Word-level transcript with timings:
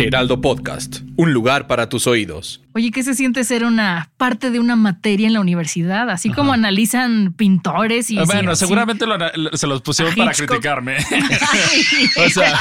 Heraldo 0.00 0.40
Podcast, 0.40 1.00
un 1.16 1.32
lugar 1.32 1.66
para 1.66 1.88
tus 1.88 2.06
oídos. 2.06 2.62
Oye, 2.74 2.92
¿qué 2.92 3.02
se 3.02 3.14
siente 3.14 3.42
ser 3.42 3.64
una 3.64 4.10
parte 4.16 4.52
de 4.52 4.60
una 4.60 4.76
materia 4.76 5.26
en 5.26 5.32
la 5.32 5.40
universidad? 5.40 6.08
Así 6.10 6.30
como 6.30 6.52
analizan 6.52 7.32
pintores 7.32 8.08
y... 8.10 8.18
Ah, 8.18 8.22
bueno, 8.24 8.52
así. 8.52 8.60
seguramente 8.60 9.06
lo 9.06 9.16
se 9.56 9.66
los 9.66 9.82
pusieron 9.82 10.14
para 10.14 10.30
Hitchcock. 10.30 10.48
criticarme. 10.50 10.98
O 12.24 12.28
sea- 12.30 12.60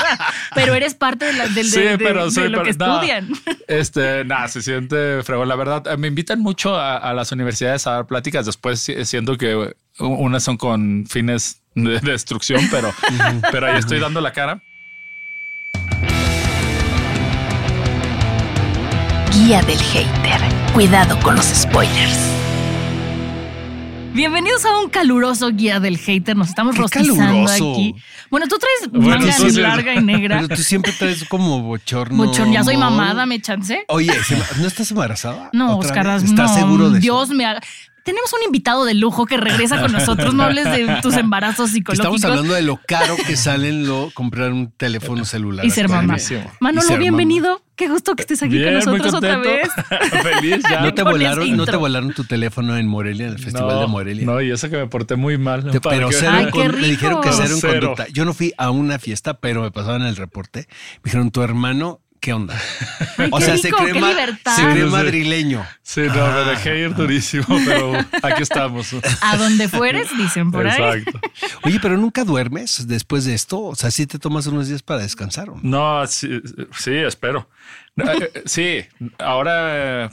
pero 0.55 0.73
eres 0.73 0.95
parte 0.95 1.25
de, 1.25 1.33
la- 1.33 1.47
del- 1.47 1.67
Sí, 1.67 1.79
de, 1.81 1.97
pero 1.99 2.25
de 2.25 2.31
soy 2.31 2.49
lo 2.49 2.63
que 2.63 2.71
estudian. 2.71 3.29
Este, 3.67 4.25
nada, 4.25 4.47
se 4.47 4.63
siente 4.63 5.21
fregón. 5.21 5.47
La 5.47 5.55
verdad, 5.55 5.85
eh, 5.87 5.97
me 5.97 6.07
invitan 6.07 6.39
mucho 6.39 6.75
a, 6.75 6.97
a 6.97 7.13
las 7.13 7.31
universidades 7.31 7.85
a 7.85 7.91
dar 7.91 8.07
pláticas. 8.07 8.47
Después 8.47 8.79
si- 8.79 9.05
siento 9.05 9.37
que 9.37 9.51
eh, 9.51 9.73
unas 9.99 10.41
son 10.43 10.57
con 10.57 11.05
fines 11.07 11.61
de 11.75 11.99
destrucción, 11.99 12.61
pero, 12.71 12.91
pero 13.51 13.67
ahí 13.67 13.77
estoy 13.77 13.99
dando 13.99 14.21
la 14.21 14.33
cara. 14.33 14.59
Guía 19.37 19.61
del 19.61 19.79
hater. 19.79 20.41
Cuidado 20.73 21.17
con 21.19 21.35
los 21.35 21.45
spoilers. 21.45 22.17
Bienvenidos 24.13 24.65
a 24.65 24.79
un 24.79 24.89
caluroso 24.89 25.49
guía 25.51 25.79
del 25.79 25.97
hater. 25.97 26.35
Nos 26.35 26.49
estamos 26.49 26.75
Qué 26.75 26.81
rostizando 26.81 27.23
caluroso. 27.23 27.71
aquí. 27.73 27.95
Bueno, 28.31 28.47
tú 28.47 28.57
traes 28.57 28.91
Bueno, 28.91 29.19
manga 29.19 29.33
sí. 29.33 29.51
larga 29.61 29.93
y 29.93 30.03
negra. 30.03 30.37
Pero 30.41 30.55
tú 30.55 30.63
siempre 30.63 30.91
traes 30.91 31.23
como 31.25 31.61
bochorno. 31.61 32.17
Bochorno, 32.25 32.51
ya 32.53 32.63
soy 32.63 32.77
mamada, 32.77 33.25
me 33.25 33.39
chance. 33.39 33.85
Oye, 33.89 34.11
¿se- 34.23 34.37
¿no 34.59 34.67
estás 34.67 34.89
embarazada? 34.91 35.49
No, 35.53 35.77
¿Otra 35.77 35.89
Oscar, 35.89 36.07
vez? 36.07 36.23
¿Estás 36.23 36.51
no, 36.51 36.57
seguro 36.57 36.89
de 36.89 36.99
Dios 36.99 37.25
eso? 37.29 37.33
me 37.35 37.45
haga. 37.45 37.61
Tenemos 38.03 38.31
un 38.33 38.39
invitado 38.45 38.85
de 38.85 38.93
lujo 38.93 39.25
que 39.25 39.35
regresa 39.37 39.81
con 39.81 39.91
nosotros. 39.91 40.33
No 40.33 40.43
hables 40.43 40.63
de 40.65 40.99
tus 41.01 41.13
embarazos 41.15 41.71
psicológicos. 41.71 42.15
Estamos 42.15 42.23
hablando 42.23 42.53
de 42.53 42.61
lo 42.61 42.79
caro 42.87 43.15
que 43.17 43.35
salen 43.35 43.85
lo 43.85 44.09
comprar 44.13 44.51
un 44.53 44.71
teléfono 44.71 45.25
celular. 45.25 45.65
y 45.65 45.69
ser 45.69 45.89
mamá. 45.89 46.15
Y 46.17 46.37
Manolo, 46.61 46.87
ser 46.87 46.99
bienvenido. 46.99 47.61
Qué 47.77 47.87
gusto 47.87 48.15
que 48.15 48.23
estés 48.23 48.41
aquí 48.41 48.57
Bien, 48.57 48.81
con 48.81 48.97
nosotros 48.97 49.13
otra 49.13 49.37
vez. 49.37 49.69
Feliz 50.23 50.63
ya. 50.67 50.81
¿No 50.81 50.93
te, 50.95 51.03
volaron, 51.03 51.55
¿No 51.55 51.65
te 51.65 51.75
volaron 51.75 52.11
tu 52.11 52.23
teléfono 52.23 52.75
en 52.75 52.87
Morelia, 52.87 53.27
en 53.27 53.33
el 53.33 53.39
Festival 53.39 53.79
de 53.81 53.87
Morelia? 53.87 54.25
No, 54.25 54.41
y 54.41 54.49
eso 54.49 54.67
que 54.69 54.77
me 54.77 54.87
porté 54.87 55.15
muy 55.15 55.37
mal. 55.37 55.69
Te- 55.69 55.79
pero 55.79 56.09
que- 56.09 56.15
cero 56.15 56.31
Ay, 56.33 56.49
con- 56.49 56.81
me 56.81 56.87
dijeron 56.87 57.21
que 57.21 57.29
cero 57.31 57.53
en 57.53 57.61
conducta. 57.61 58.07
Yo 58.11 58.25
no 58.25 58.33
fui 58.33 58.51
a 58.57 58.71
una 58.71 58.97
fiesta, 58.97 59.35
pero 59.39 59.61
me 59.61 59.69
pasaban 59.69 60.01
el 60.01 60.15
reporte. 60.15 60.67
Me 60.97 61.01
dijeron, 61.05 61.29
tu 61.29 61.43
hermano, 61.43 62.01
¿qué 62.19 62.33
onda? 62.33 62.59
Ay, 63.17 63.29
o 63.31 63.37
qué 63.39 63.45
sea, 63.45 63.53
rico, 63.55 63.77
se 63.77 63.91
cree, 63.91 64.01
ma- 64.01 64.15
se 64.55 64.61
cree 64.71 64.85
madrileño. 64.85 65.65
Sí, 65.81 66.01
no, 66.01 66.13
me 66.31 66.51
dejé 66.51 66.79
ir 66.79 66.93
durísimo, 66.95 67.45
pero 67.65 67.93
aquí 68.23 68.43
estamos. 68.43 68.95
A 69.21 69.37
donde 69.37 69.67
fueres, 69.69 70.09
dicen 70.17 70.51
por 70.51 70.67
ahí. 70.67 70.99
Exacto. 70.99 71.19
Oye, 71.63 71.79
pero 71.81 71.97
nunca 71.97 72.23
duermes 72.23 72.87
después 72.87 73.25
de 73.25 73.33
esto. 73.33 73.61
O 73.61 73.75
sea, 73.75 73.91
sí 73.91 74.05
te 74.07 74.19
tomas 74.19 74.47
unos 74.47 74.67
días 74.67 74.83
para 74.83 75.01
descansar. 75.01 75.49
¿o 75.49 75.55
no? 75.61 75.61
No, 76.01 76.07
sí, 76.07 76.41
sí, 76.77 76.91
espero. 76.95 77.49
Eh, 77.97 78.31
eh, 78.35 78.43
Sí, 78.45 78.79
ahora 79.19 80.11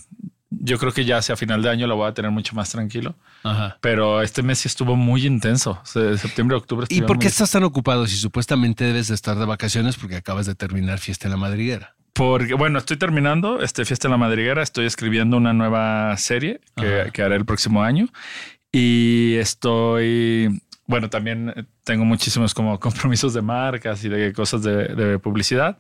yo 0.67 0.79
creo 0.79 0.93
que 0.93 1.05
ya 1.05 1.19
hacia 1.19 1.37
final 1.37 1.61
de 1.63 1.69
año 1.69 1.87
lo 1.87 1.97
voy 1.97 2.09
a 2.09 2.15
tener 2.15 2.31
mucho 2.31 2.55
más 2.55 2.71
tranquilo. 2.71 3.15
Ajá. 3.43 3.77
Pero 3.83 4.23
este 4.23 4.43
mes 4.43 4.59
sí 4.61 4.69
estuvo 4.69 4.97
muy 4.97 5.27
intenso. 5.27 5.79
Se- 5.85 6.17
Septiembre, 6.17 6.57
octubre. 6.57 6.87
¿Y 6.89 7.03
por 7.03 7.19
qué 7.19 7.25
muy- 7.27 7.31
estás 7.31 7.51
tan 7.51 7.65
ocupado 7.65 8.07
si 8.07 8.17
supuestamente 8.17 8.85
debes 8.85 9.09
de 9.09 9.15
estar 9.15 9.37
de 9.37 9.45
vacaciones 9.45 9.97
porque 9.97 10.17
acabas 10.17 10.47
de 10.47 10.55
terminar 10.55 10.99
fiesta 10.99 11.27
en 11.27 11.33
la 11.33 11.37
madriguera? 11.37 11.95
Porque, 12.15 12.55
bueno, 12.55 12.79
estoy 12.79 12.97
terminando 12.97 13.61
este 13.61 13.85
Fiesta 13.85 14.07
en 14.07 14.13
la 14.13 14.19
Madriguera. 14.19 14.63
Estoy 14.63 14.87
escribiendo 14.87 15.37
una 15.37 15.53
nueva 15.53 16.17
serie 16.17 16.61
que, 16.77 17.11
que 17.13 17.23
haré 17.23 17.35
el 17.35 17.45
próximo 17.45 17.83
año. 17.83 18.07
Y 18.71 19.35
estoy, 19.35 20.61
bueno, 20.87 21.11
también 21.11 21.69
tengo 21.85 22.05
muchísimos 22.05 22.55
como 22.55 22.79
compromisos 22.81 23.35
de 23.35 23.43
marcas 23.43 24.05
y 24.05 24.09
de 24.09 24.33
cosas 24.33 24.63
de, 24.63 24.89
de 24.95 25.19
publicidad. 25.19 25.77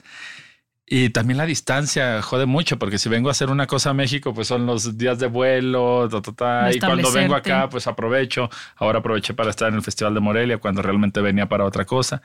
Y 0.86 1.08
también 1.10 1.38
la 1.38 1.46
distancia 1.46 2.20
jode 2.20 2.44
mucho, 2.44 2.78
porque 2.78 2.98
si 2.98 3.08
vengo 3.08 3.28
a 3.28 3.32
hacer 3.32 3.48
una 3.48 3.66
cosa 3.66 3.90
a 3.90 3.94
México, 3.94 4.34
pues 4.34 4.48
son 4.48 4.66
los 4.66 4.98
días 4.98 5.18
de 5.18 5.28
vuelo, 5.28 6.08
ta, 6.10 6.20
ta, 6.20 6.32
ta, 6.32 6.72
y 6.74 6.78
cuando 6.78 7.10
vengo 7.10 7.34
acá, 7.34 7.68
pues 7.70 7.86
aprovecho. 7.86 8.50
Ahora 8.76 8.98
aproveché 8.98 9.32
para 9.32 9.48
estar 9.48 9.68
en 9.70 9.76
el 9.76 9.82
Festival 9.82 10.12
de 10.12 10.20
Morelia, 10.20 10.58
cuando 10.58 10.82
realmente 10.82 11.22
venía 11.22 11.48
para 11.48 11.64
otra 11.64 11.86
cosa. 11.86 12.20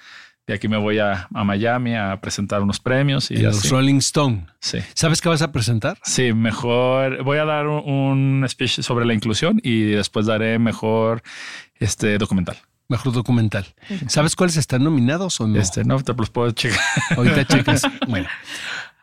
De 0.45 0.55
aquí 0.55 0.67
me 0.67 0.77
voy 0.77 0.99
a, 0.99 1.27
a 1.33 1.43
Miami 1.43 1.95
a 1.95 2.19
presentar 2.19 2.61
unos 2.61 2.79
premios 2.79 3.29
y 3.31 3.35
En 3.35 3.43
los. 3.43 3.69
Rolling 3.69 3.99
Stone. 3.99 4.47
Sí. 4.59 4.79
¿Sabes 4.93 5.21
qué 5.21 5.29
vas 5.29 5.41
a 5.41 5.51
presentar? 5.51 5.97
Sí, 6.03 6.33
mejor. 6.33 7.23
Voy 7.23 7.37
a 7.37 7.45
dar 7.45 7.67
un, 7.67 7.87
un 7.87 8.49
speech 8.49 8.81
sobre 8.81 9.05
la 9.05 9.13
inclusión 9.13 9.61
y 9.63 9.83
después 9.83 10.25
daré 10.25 10.59
mejor 10.59 11.21
este 11.75 12.17
documental. 12.17 12.57
Mejor 12.89 13.13
documental. 13.13 13.67
¿Sabes 14.07 14.35
cuáles 14.35 14.57
están 14.57 14.83
nominados 14.83 15.39
o 15.39 15.47
no? 15.47 15.59
Este 15.59 15.85
no 15.85 16.01
te 16.01 16.13
los 16.13 16.29
puedo 16.31 16.51
checar. 16.51 16.79
Ahorita 17.15 17.45
checas. 17.45 17.83
Bueno, 18.07 18.27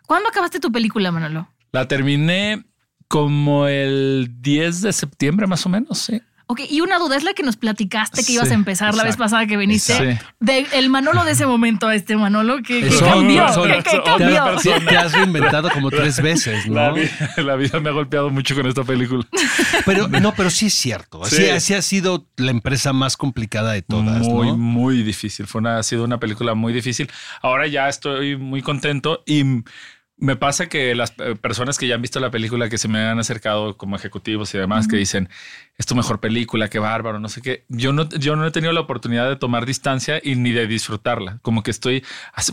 ¿Cuándo 0.07 0.29
acabaste 0.29 0.61
tu 0.61 0.71
película, 0.71 1.11
Manolo? 1.13 1.49
La 1.73 1.87
terminé 1.89 2.65
como 3.09 3.67
el 3.69 4.37
10 4.41 4.83
de 4.83 4.93
septiembre, 4.93 5.47
más 5.47 5.65
o 5.67 5.69
menos. 5.69 5.99
Sí. 5.99 6.21
Ok, 6.49 6.61
y 6.71 6.81
una 6.81 6.99
duda, 6.99 7.17
es 7.17 7.25
la 7.25 7.35
que 7.35 7.43
nos 7.43 7.57
platicaste 7.57 8.19
que 8.19 8.23
Sí, 8.23 8.35
ibas 8.35 8.53
a 8.53 8.55
empezar 8.55 8.95
la 8.95 9.03
vez 9.03 9.17
pasada 9.17 9.47
que 9.47 9.57
viniste. 9.57 9.93
Exacto. 9.97 10.27
De 10.39 10.65
el 10.75 10.91
Manolo 10.91 11.25
de 11.25 11.33
ese 11.33 11.45
momento 11.45 11.89
a 11.89 11.95
este 11.97 12.17
Manolo, 12.17 12.63
que, 12.63 12.89
cambió, 13.01 13.49
son- 13.53 13.67
que, 13.69 13.83
que 13.83 13.91
son- 13.91 14.19
te, 14.19 14.25
has- 14.39 14.63
te- 14.63 14.81
te 14.81 14.97
has 14.97 15.13
reinventado 15.13 15.69
como 15.71 15.91
tres 15.91 16.23
veces, 16.23 16.69
La, 16.69 16.91
¿no? 16.91 16.95
vida, 16.95 17.11
la 17.39 17.57
vida 17.57 17.81
me 17.81 17.89
ha 17.89 17.93
golpeado 17.93 18.31
mucho 18.31 18.55
con 18.55 18.65
esta 18.67 18.85
película. 18.85 19.25
Pero 19.85 20.07
no, 20.07 20.35
pero 20.35 20.51
sí 20.51 20.67
es 20.67 20.75
cierto. 20.75 21.25
Sí. 21.25 21.37
Sí, 21.37 21.49
así 21.51 21.75
ha 21.75 21.83
sido 21.83 22.27
la 22.37 22.53
empresa 22.53 22.93
más 22.93 23.17
complicada 23.17 23.73
de 23.73 23.83
todas, 23.83 24.23
muy, 24.29 24.47
¿no? 24.47 24.57
muy 24.57 25.03
difícil. 25.03 25.47
Fue 25.49 25.61
una, 25.61 25.79
ha 25.79 25.83
sido 25.83 26.05
una 26.05 26.21
película 26.21 26.55
muy 26.55 26.73
difícil. 26.73 27.11
Ahora 27.43 27.67
ya 27.67 27.89
estoy 27.89 28.37
muy 28.37 28.63
contento 28.63 29.25
y 29.27 29.43
me 30.19 30.35
pasa 30.37 30.69
que 30.69 30.95
las 30.95 31.13
eh, 31.19 31.35
personas 31.39 31.77
que 31.79 31.87
ya 31.87 31.95
han 31.95 32.03
visto 32.03 32.21
la 32.21 32.31
película, 32.31 32.71
que 32.71 32.79
se 32.79 32.89
me 32.89 33.01
han 33.01 33.19
acercado 33.19 33.77
como 33.77 33.97
ejecutivos 33.97 34.55
y 34.55 34.59
demás, 34.59 34.89
que 34.89 34.97
dicen, 34.97 35.29
es 35.77 35.85
tu 35.85 35.95
mejor 35.95 36.21
película, 36.21 36.71
qué 36.71 36.79
bárbaro, 36.79 37.21
no 37.21 37.29
sé 37.29 37.43
qué. 37.43 37.65
Yo 37.69 37.93
no, 37.93 38.09
yo 38.09 38.35
no 38.35 38.47
he 38.47 38.51
tenido 38.51 38.73
la 38.73 38.81
oportunidad 38.81 39.29
de 39.29 39.37
tomar 39.37 39.67
distancia 39.67 40.19
y 40.23 40.37
ni 40.37 40.53
de 40.53 40.67
disfrutarla. 40.67 41.39
Como 41.43 41.63
que 41.63 41.71
estoy, 41.71 42.03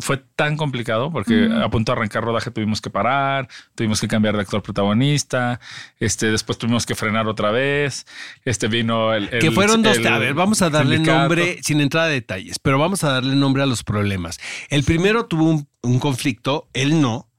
fue 0.01 0.17
tan 0.17 0.57
complicado 0.57 1.09
porque 1.09 1.49
a 1.63 1.69
punto 1.69 1.93
de 1.93 1.99
arrancar 1.99 2.25
rodaje 2.25 2.51
tuvimos 2.51 2.81
que 2.81 2.89
parar, 2.89 3.47
tuvimos 3.75 4.01
que 4.01 4.09
cambiar 4.09 4.35
de 4.35 4.41
actor 4.41 4.61
protagonista, 4.61 5.61
este, 5.99 6.31
después 6.31 6.57
tuvimos 6.57 6.85
que 6.85 6.95
frenar 6.95 7.29
otra 7.29 7.51
vez, 7.51 8.05
este 8.43 8.67
vino 8.67 9.13
el... 9.13 9.29
Que 9.29 9.51
fueron 9.51 9.83
dos. 9.83 9.97
el 9.97 10.07
A 10.07 10.19
ver, 10.19 10.33
vamos 10.33 10.61
a 10.61 10.69
darle 10.69 10.97
sindicato. 10.97 11.19
nombre, 11.19 11.59
sin 11.63 11.79
entrar 11.79 12.05
a 12.05 12.07
detalles, 12.07 12.59
pero 12.59 12.77
vamos 12.77 13.05
a 13.05 13.11
darle 13.11 13.35
nombre 13.35 13.63
a 13.63 13.65
los 13.65 13.85
problemas. 13.85 14.39
El 14.69 14.83
primero 14.83 15.27
tuvo 15.27 15.45
un, 15.45 15.67
un 15.81 15.99
conflicto, 15.99 16.67
él 16.73 17.01
no, 17.01 17.29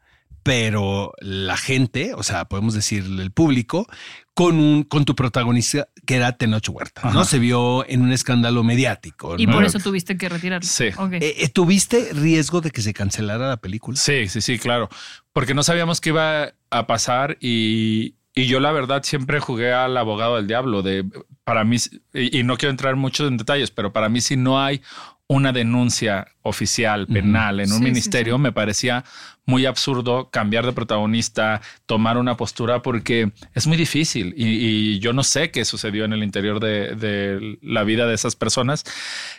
pero 0.44 1.14
la 1.20 1.56
gente, 1.56 2.12
o 2.14 2.22
sea, 2.22 2.44
podemos 2.44 2.74
decir 2.74 3.02
el 3.02 3.32
público, 3.32 3.86
con 4.34 4.58
un 4.58 4.82
con 4.82 5.06
tu 5.06 5.16
protagonista 5.16 5.88
que 6.06 6.16
era 6.16 6.36
Tenoch 6.36 6.68
Huerta, 6.68 7.10
¿no? 7.12 7.24
Se 7.24 7.38
vio 7.38 7.88
en 7.88 8.02
un 8.02 8.12
escándalo 8.12 8.62
mediático. 8.62 9.36
Y 9.38 9.46
¿no? 9.46 9.54
por 9.54 9.64
eso 9.64 9.78
tuviste 9.78 10.18
que 10.18 10.28
retirarlo. 10.28 10.68
Sí. 10.68 10.84
Eh, 10.84 11.34
eh, 11.38 11.48
¿Tuviste 11.48 12.10
riesgo 12.12 12.60
de 12.60 12.70
que 12.70 12.82
se 12.82 12.92
cancelara 12.92 13.48
la 13.48 13.56
película? 13.56 13.96
Sí, 13.96 14.28
sí, 14.28 14.42
sí, 14.42 14.58
claro. 14.58 14.90
Porque 15.32 15.54
no 15.54 15.62
sabíamos 15.62 16.02
qué 16.02 16.10
iba 16.10 16.52
a 16.70 16.86
pasar 16.86 17.38
y, 17.40 18.16
y 18.34 18.46
yo 18.46 18.60
la 18.60 18.72
verdad 18.72 19.02
siempre 19.02 19.40
jugué 19.40 19.72
al 19.72 19.96
abogado 19.96 20.36
del 20.36 20.46
diablo. 20.46 20.82
De 20.82 21.06
para 21.44 21.64
mí, 21.64 21.78
y, 22.12 22.40
y 22.40 22.42
no 22.42 22.58
quiero 22.58 22.70
entrar 22.70 22.96
mucho 22.96 23.26
en 23.26 23.38
detalles, 23.38 23.70
pero 23.70 23.94
para 23.94 24.10
mí 24.10 24.20
si 24.20 24.36
no 24.36 24.60
hay 24.60 24.82
una 25.26 25.52
denuncia 25.52 26.26
oficial 26.42 27.06
penal 27.06 27.60
en 27.60 27.72
un 27.72 27.78
Sí, 27.78 27.84
ministerio, 27.84 28.36
sí. 28.36 28.42
me 28.42 28.52
parecía 28.52 29.04
muy 29.46 29.64
absurdo 29.66 30.30
cambiar 30.30 30.64
de 30.66 30.72
protagonista, 30.72 31.60
tomar 31.86 32.16
una 32.18 32.36
postura, 32.36 32.82
porque 32.82 33.30
es 33.54 33.66
muy 33.66 33.76
difícil 33.76 34.34
y, 34.36 34.46
y 34.46 34.98
yo 35.00 35.12
no 35.14 35.22
sé 35.22 35.50
qué 35.50 35.64
sucedió 35.64 36.04
en 36.04 36.12
el 36.14 36.22
interior 36.22 36.60
de, 36.60 36.94
de 36.94 37.58
la 37.62 37.84
vida 37.84 38.06
de 38.06 38.14
esas 38.14 38.36
personas. 38.36 38.84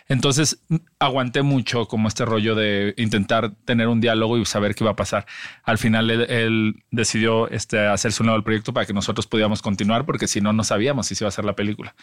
Entonces 0.08 0.60
aguanté 1.00 1.42
mucho 1.44 1.88
como 1.88 2.08
este 2.08 2.26
rollo 2.26 2.56
de 2.56 2.94
intentar 2.98 3.52
tener 3.66 3.88
un 3.88 4.02
diálogo 4.02 4.38
y 4.38 4.46
saber 4.46 4.74
qué 4.76 4.84
iba 4.84 4.92
a 4.92 4.96
pasar. 4.96 5.26
Al 5.64 5.78
final 5.78 6.10
él, 6.10 6.22
él 6.30 6.84
decidió 6.92 7.48
este, 7.50 7.80
hacerse 7.88 8.22
un 8.24 8.28
lado 8.28 8.38
del 8.38 8.44
proyecto 8.44 8.74
para 8.74 8.86
que 8.88 8.94
nosotros 8.94 9.28
pudiéramos 9.28 9.62
continuar, 9.62 10.06
porque 10.06 10.28
si 10.28 10.42
no, 10.42 10.54
no 10.54 10.64
sabíamos 10.64 11.08
si 11.08 11.16
se 11.16 11.24
iba 11.24 11.28
a 11.28 11.30
hacer 11.30 11.46
la 11.46 11.56
película. 11.56 11.96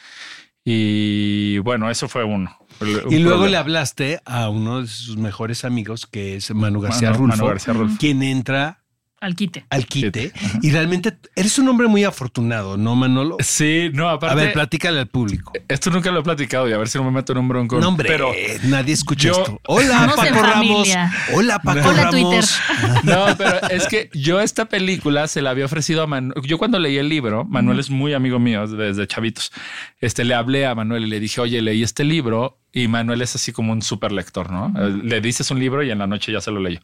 Y 0.65 1.59
bueno, 1.59 1.91
eso 1.91 2.09
fue 2.09 2.23
uno. 2.25 2.57
Y 2.89 3.19
luego 3.19 3.39
problema. 3.39 3.49
le 3.49 3.57
hablaste 3.57 4.21
a 4.25 4.49
uno 4.49 4.83
de 4.83 4.87
sus 4.89 5.17
mejores 5.17 5.65
amigos, 5.65 6.07
que 6.07 6.37
es 6.37 6.55
Manu 6.55 6.81
García 6.81 7.11
Manu- 7.11 7.19
Rulfo, 7.19 7.37
Manu 7.37 7.49
García 7.49 7.73
Rulfo. 7.75 7.97
quien 7.99 8.23
entra 8.23 8.79
Al 9.21 9.37
quite. 9.37 9.65
al 9.71 9.87
quite. 9.87 10.33
Y 10.63 10.73
realmente 10.73 11.17
eres 11.37 11.57
un 11.61 11.69
hombre 11.69 11.87
muy 11.87 12.03
afortunado, 12.03 12.77
¿no, 12.77 12.97
Manolo? 12.97 13.37
Sí, 13.39 13.89
no, 13.95 14.09
aparte. 14.09 14.33
A 14.33 14.45
ver, 14.45 14.53
platícale 14.53 14.99
al 14.99 15.07
público. 15.07 15.53
esto 15.69 15.91
nunca 15.91 16.11
lo 16.11 16.19
he 16.19 16.23
platicado 16.25 16.69
y 16.69 16.73
a 16.73 16.77
ver 16.79 16.89
si 16.89 16.99
no 16.99 17.05
me 17.05 17.13
meto 17.13 17.31
en 17.33 17.39
un 17.39 17.47
bronco. 17.49 17.79
No, 17.79 17.87
hombre, 17.89 18.09
Pero 18.09 18.33
nadie 18.65 18.93
escucha 18.95 19.29
yo- 19.29 19.39
esto. 19.43 19.61
Hola, 19.69 20.13
Paco 20.17 20.43
Ramos. 20.43 20.89
Hola, 21.35 21.61
Paco 21.61 21.89
Hola, 21.89 22.11
Ramos. 22.11 22.11
Twitter. 22.11 22.45
No, 23.05 23.27
pero 23.39 23.69
es 23.69 23.87
que 23.89 24.11
yo 24.13 24.41
esta 24.41 24.65
película 24.67 25.27
se 25.29 25.41
la 25.43 25.51
había 25.51 25.65
ofrecido 25.67 26.03
a 26.03 26.07
Manuel. 26.09 26.41
Yo 26.45 26.59
cuando 26.59 26.79
leí 26.81 26.99
el 26.99 27.09
libro, 27.09 27.45
Manuel 27.45 27.79
es 27.81 27.91
muy 27.91 28.15
amigo 28.15 28.39
mío 28.41 28.67
desde 28.67 29.07
chavitos. 29.07 29.53
Este 30.01 30.25
le 30.25 30.35
hablé 30.35 30.67
a 30.67 30.75
Manuel 30.75 31.05
y 31.05 31.09
le 31.09 31.21
dije, 31.21 31.41
oye, 31.41 31.63
leí 31.63 31.83
este 31.85 32.03
libro 32.05 32.59
y 32.73 32.89
Manuel 32.89 33.21
es 33.21 33.35
así 33.35 33.53
como 33.53 33.73
un 33.73 33.83
super 33.83 34.13
lector, 34.13 34.51
¿no? 34.51 34.73
Le 35.03 35.21
dices 35.21 35.51
un 35.51 35.59
libro 35.61 35.83
y 35.83 35.91
en 35.91 35.99
la 35.99 36.07
noche 36.07 36.33
ya 36.33 36.41
se 36.41 36.51
lo 36.51 36.59
leyó. 36.61 36.81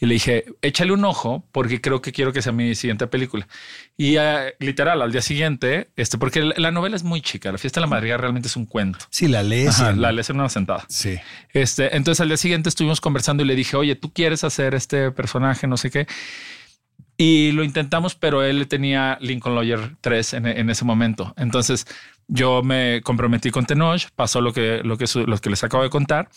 Y 0.00 0.06
le 0.06 0.14
dije, 0.14 0.44
échale 0.62 0.92
un 0.92 1.04
ojo 1.04 1.44
porque 1.52 1.80
creo 1.80 2.02
que 2.02 2.10
quiero 2.10 2.32
que 2.32 2.42
sea 2.42 2.50
mi 2.52 2.74
siguiente 2.74 3.06
película. 3.06 3.46
Y 3.96 4.16
eh, 4.18 4.54
literal, 4.58 5.00
al 5.00 5.12
día 5.12 5.22
siguiente, 5.22 5.90
este, 5.96 6.18
porque 6.18 6.42
la- 6.42 6.54
la 6.56 6.70
novela 6.72 6.96
es 6.96 7.04
muy 7.04 7.20
chica, 7.20 7.52
la 7.52 7.58
fiesta 7.58 7.80
de 7.80 7.86
la 7.86 7.90
madrigal 7.90 8.18
realmente 8.18 8.48
es 8.48 8.56
un 8.56 8.66
cuento. 8.66 9.06
Sí, 9.10 9.28
la 9.28 9.42
lees. 9.44 9.68
Ajá, 9.80 9.90
en- 9.90 10.00
la 10.02 10.10
lees 10.12 10.28
en 10.30 10.36
una 10.40 10.48
sentada. 10.48 10.84
Sí. 10.88 11.16
Este, 11.52 11.96
entonces 11.96 12.20
al 12.20 12.28
día 12.28 12.36
siguiente 12.36 12.68
estuvimos 12.68 13.00
conversando 13.00 13.42
y 13.44 13.46
le 13.46 13.54
dije, 13.54 13.76
oye, 13.76 13.94
tú 13.94 14.12
quieres 14.12 14.42
hacer 14.44 14.74
este 14.74 15.12
personaje, 15.12 15.66
no 15.68 15.76
sé 15.76 15.90
qué. 15.90 16.06
Y 17.20 17.50
lo 17.52 17.64
intentamos, 17.64 18.14
pero 18.14 18.44
él 18.44 18.68
tenía 18.68 19.18
Lincoln 19.20 19.56
Lawyer 19.56 19.96
3 20.00 20.34
en, 20.34 20.46
en 20.46 20.70
ese 20.70 20.84
momento. 20.84 21.34
Entonces 21.36 21.84
yo 22.28 22.62
me 22.62 23.00
comprometí 23.02 23.50
con 23.50 23.66
Tenoch, 23.66 24.02
pasó 24.14 24.40
lo 24.40 24.52
que, 24.52 24.82
lo 24.84 24.96
que, 24.96 25.06
su- 25.08 25.26
lo 25.26 25.36
que 25.38 25.50
les 25.50 25.64
acabo 25.64 25.82
de 25.82 25.90
contar 25.90 26.28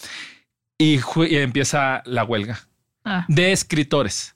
y, 0.80 1.00
empieza 1.38 2.02
la 2.06 2.24
huelga 2.24 2.60
Ah, 3.04 3.26
de 3.28 3.52
escritores. 3.52 4.36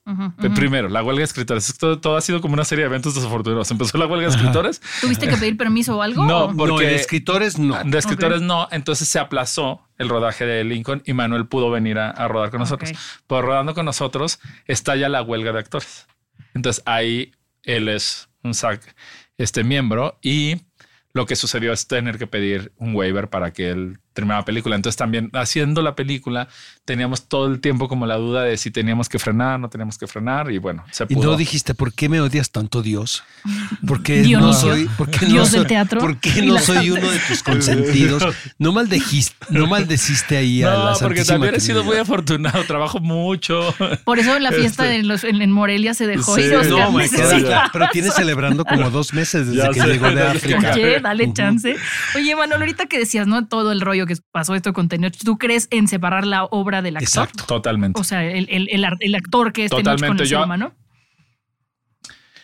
Primero, 0.56 0.90
la 0.90 1.04
huelga 1.04 1.20
de 1.20 1.26
escritores. 1.26 1.70
Esto, 1.70 2.00
todo 2.00 2.18
ha 2.18 2.22
sido 2.22 2.42
como 2.42 2.56
una 2.56 2.64
serie 2.66 2.84
de 2.84 2.88
eventos 2.88 3.14
desafortunados. 3.14 3.70
Empezó 3.70 3.96
la 4.00 4.08
huelga 4.08 4.28
de 4.28 4.36
escritores. 4.36 4.82
¿Tuviste 5.02 5.28
que 5.28 5.38
pedir 5.38 5.56
permiso 5.56 5.98
o 5.98 6.02
algo? 6.02 6.26
No, 6.26 6.48
porque- 6.58 6.72
No, 6.74 6.80
de 6.80 6.96
escritores 6.96 7.60
no. 7.60 7.84
De 7.84 7.98
escritores 8.00 8.42
no, 8.42 8.68
entonces 8.72 9.08
se 9.08 9.20
aplazó 9.20 9.82
el 10.00 10.10
rodaje 10.10 10.46
de 10.48 10.64
Lincoln 10.64 11.04
y 11.06 11.14
Manuel 11.14 11.46
pudo 11.46 11.70
venir 11.70 12.00
a, 12.00 12.10
a 12.10 12.28
rodar 12.28 12.50
con 12.50 12.60
nosotros. 12.60 12.90
Ok. 12.90 12.98
Pues 13.28 13.42
rodando 13.44 13.76
con 13.76 13.86
nosotros 13.86 14.40
está 14.68 14.96
ya 14.96 15.10
la 15.10 15.22
huelga 15.22 15.52
de 15.52 15.60
actores. 15.60 16.08
Entonces 16.56 16.82
ahí 16.88 17.34
él 17.64 17.88
es 17.90 18.28
un 18.42 18.56
SAC, 18.56 18.96
este 19.38 19.64
miembro 19.64 20.18
y 20.24 20.62
lo 21.14 21.26
que 21.26 21.36
sucedió 21.36 21.72
es 21.72 21.88
tener 21.88 22.18
que 22.18 22.28
pedir 22.28 22.72
un 22.78 22.96
waiver 22.96 23.30
para 23.30 23.54
que 23.54 23.70
él 23.70 24.00
terminara 24.16 24.40
la 24.42 24.46
película. 24.46 24.76
Entonces 24.76 24.98
también 24.98 25.30
haciendo 25.34 25.84
la 25.84 25.94
película 25.96 26.48
teníamos 26.86 27.28
todo 27.28 27.46
el 27.48 27.60
tiempo 27.60 27.88
como 27.88 28.08
la 28.08 28.16
duda 28.16 28.42
de 28.44 28.58
si 28.58 28.72
teníamos 28.72 29.10
que 29.10 29.20
frenar, 29.20 29.60
no 29.60 29.70
teníamos 29.70 29.98
que 30.00 30.08
frenar 30.08 30.52
y 30.52 30.58
bueno, 30.58 30.84
se 30.92 31.04
Y 31.10 31.16
pudo. 31.16 31.32
no 31.32 31.38
dijiste, 31.38 31.76
¿por 31.76 31.94
qué 31.94 32.10
me 32.10 32.20
odias 32.22 32.50
tanto, 32.52 32.82
Dios? 32.82 33.24
¿Por 33.86 34.02
qué 34.02 34.22
no 34.24 34.54
soy, 34.54 34.86
por 34.98 35.10
qué 35.12 35.26
no 35.26 35.32
Dios 35.34 35.50
soy- 35.50 35.60
del 35.60 35.68
teatro 35.68 36.00
¿Por 36.00 36.18
qué 36.20 36.40
y 36.40 36.48
no 36.48 36.58
soy 36.60 36.90
uno 36.92 37.12
de 37.12 37.20
tus 37.28 37.44
consentidos? 37.44 38.24
No 38.58 38.72
maldejiste, 38.72 39.36
no 39.50 39.68
maldeciste 39.68 40.38
ahí 40.38 40.64
a 40.64 40.72
no, 40.72 40.86
la 40.86 40.92
porque 40.94 41.18
Santísima 41.26 41.34
también 41.36 41.56
he 41.56 41.60
sido 41.60 41.84
muy 41.84 41.98
afortunado, 41.98 42.64
trabajo 42.64 43.00
mucho. 43.00 43.74
Por 44.06 44.20
eso 44.20 44.36
en 44.36 44.44
la 44.44 44.52
fiesta 44.52 44.86
Este. 44.86 44.98
de 44.98 45.04
los- 45.04 45.24
en, 45.24 45.42
en 45.42 45.52
Morelia 45.52 45.94
se 45.94 46.08
dejó 46.08 46.36
Sí, 46.36 46.44
y 46.44 46.54
Oscar 46.54 46.70
No, 46.70 46.92
me 46.94 47.04
necesita- 47.04 47.36
queda- 47.38 47.70
pero 47.74 47.88
tiene 47.92 48.12
celebrando 48.12 48.64
como 48.66 48.90
dos 48.90 49.14
meses 49.14 49.48
desde 49.48 49.62
Ya 49.62 49.70
que 49.70 49.82
sé, 49.82 49.88
llegó 49.88 50.10
de 50.12 50.22
África. 50.28 50.72
Oye, 50.74 51.00
dale 51.02 51.34
chance. 51.34 51.76
Oye, 52.16 52.36
Manolo, 52.36 52.62
ahorita 52.62 52.86
que 52.86 53.00
decías, 53.00 53.28
¿no? 53.28 53.46
Todo 53.48 53.72
el 53.72 53.82
rollo 53.82 54.05
que 54.06 54.16
pasó 54.32 54.56
esto 54.56 54.74
con 54.74 54.88
Tenoch, 54.90 55.14
¿tú 55.24 55.38
crees 55.38 55.68
en 55.72 55.88
separar 55.88 56.26
la 56.26 56.46
obra 56.46 56.82
del 56.82 56.98
actor? 56.98 57.24
Exacto. 57.26 57.44
Totalmente. 57.46 58.00
O 58.00 58.04
sea, 58.04 58.24
el, 58.26 58.48
el- 58.50 58.70
el 59.00 59.16
actor 59.16 59.52
que 59.54 59.66
es 59.66 59.72
Tenoch 59.72 59.84
con 59.86 59.96
Totalmente, 59.96 60.24
el 60.24 60.30
ser 60.30 60.38
yo- 60.40 60.44
humano. 60.44 60.74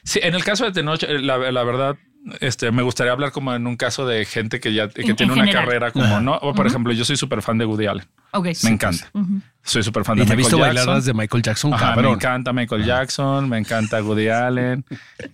Sí, 0.03 0.19
en 0.23 0.33
el 0.33 0.43
caso 0.43 0.65
de 0.65 0.71
Tenoch, 0.71 1.03
eh, 1.03 1.19
la, 1.19 1.37
la 1.51 1.63
verdad, 1.63 1.95
este, 2.39 2.71
me 2.71 2.81
gustaría 2.81 3.11
hablar 3.13 3.31
como 3.31 3.53
en 3.53 3.67
un 3.67 3.77
caso 3.77 4.05
de 4.07 4.25
gente 4.25 4.59
que 4.59 4.73
ya 4.73 4.87
que 4.89 5.01
En- 5.01 5.15
tiene 5.15 5.33
en 5.33 5.39
una 5.39 5.45
general. 5.47 5.65
carrera 5.65 5.91
como, 5.91 6.05
Ajá. 6.05 6.21
¿no? 6.21 6.35
O 6.37 6.53
por 6.55 6.65
ejemplo, 6.67 6.91
yo 6.93 7.05
soy 7.05 7.17
súper 7.17 7.41
fan 7.43 7.57
de 7.59 7.65
Woody 7.65 7.85
Allen. 7.85 8.05
Ok. 8.31 8.47
Me 8.63 8.69
encanta. 8.71 9.09
Ujú. 9.13 9.41
Soy 9.63 9.83
súper 9.83 10.03
fan 10.03 10.17
de 10.17 10.23
Y 10.23 10.25
te 10.25 10.33
he 10.33 10.35
Michael 10.37 10.55
visto 10.55 10.73
Jackson. 10.73 11.05
de 11.05 11.13
Michael 11.13 11.43
Jackson, 11.43 11.73
Ajá, 11.73 11.95
me 11.95 12.09
encanta 12.09 12.51
Michael 12.53 12.83
Jackson, 12.85 13.47
me 13.49 13.57
encanta 13.59 14.01
Woody 14.01 14.27
Allen. 14.29 14.85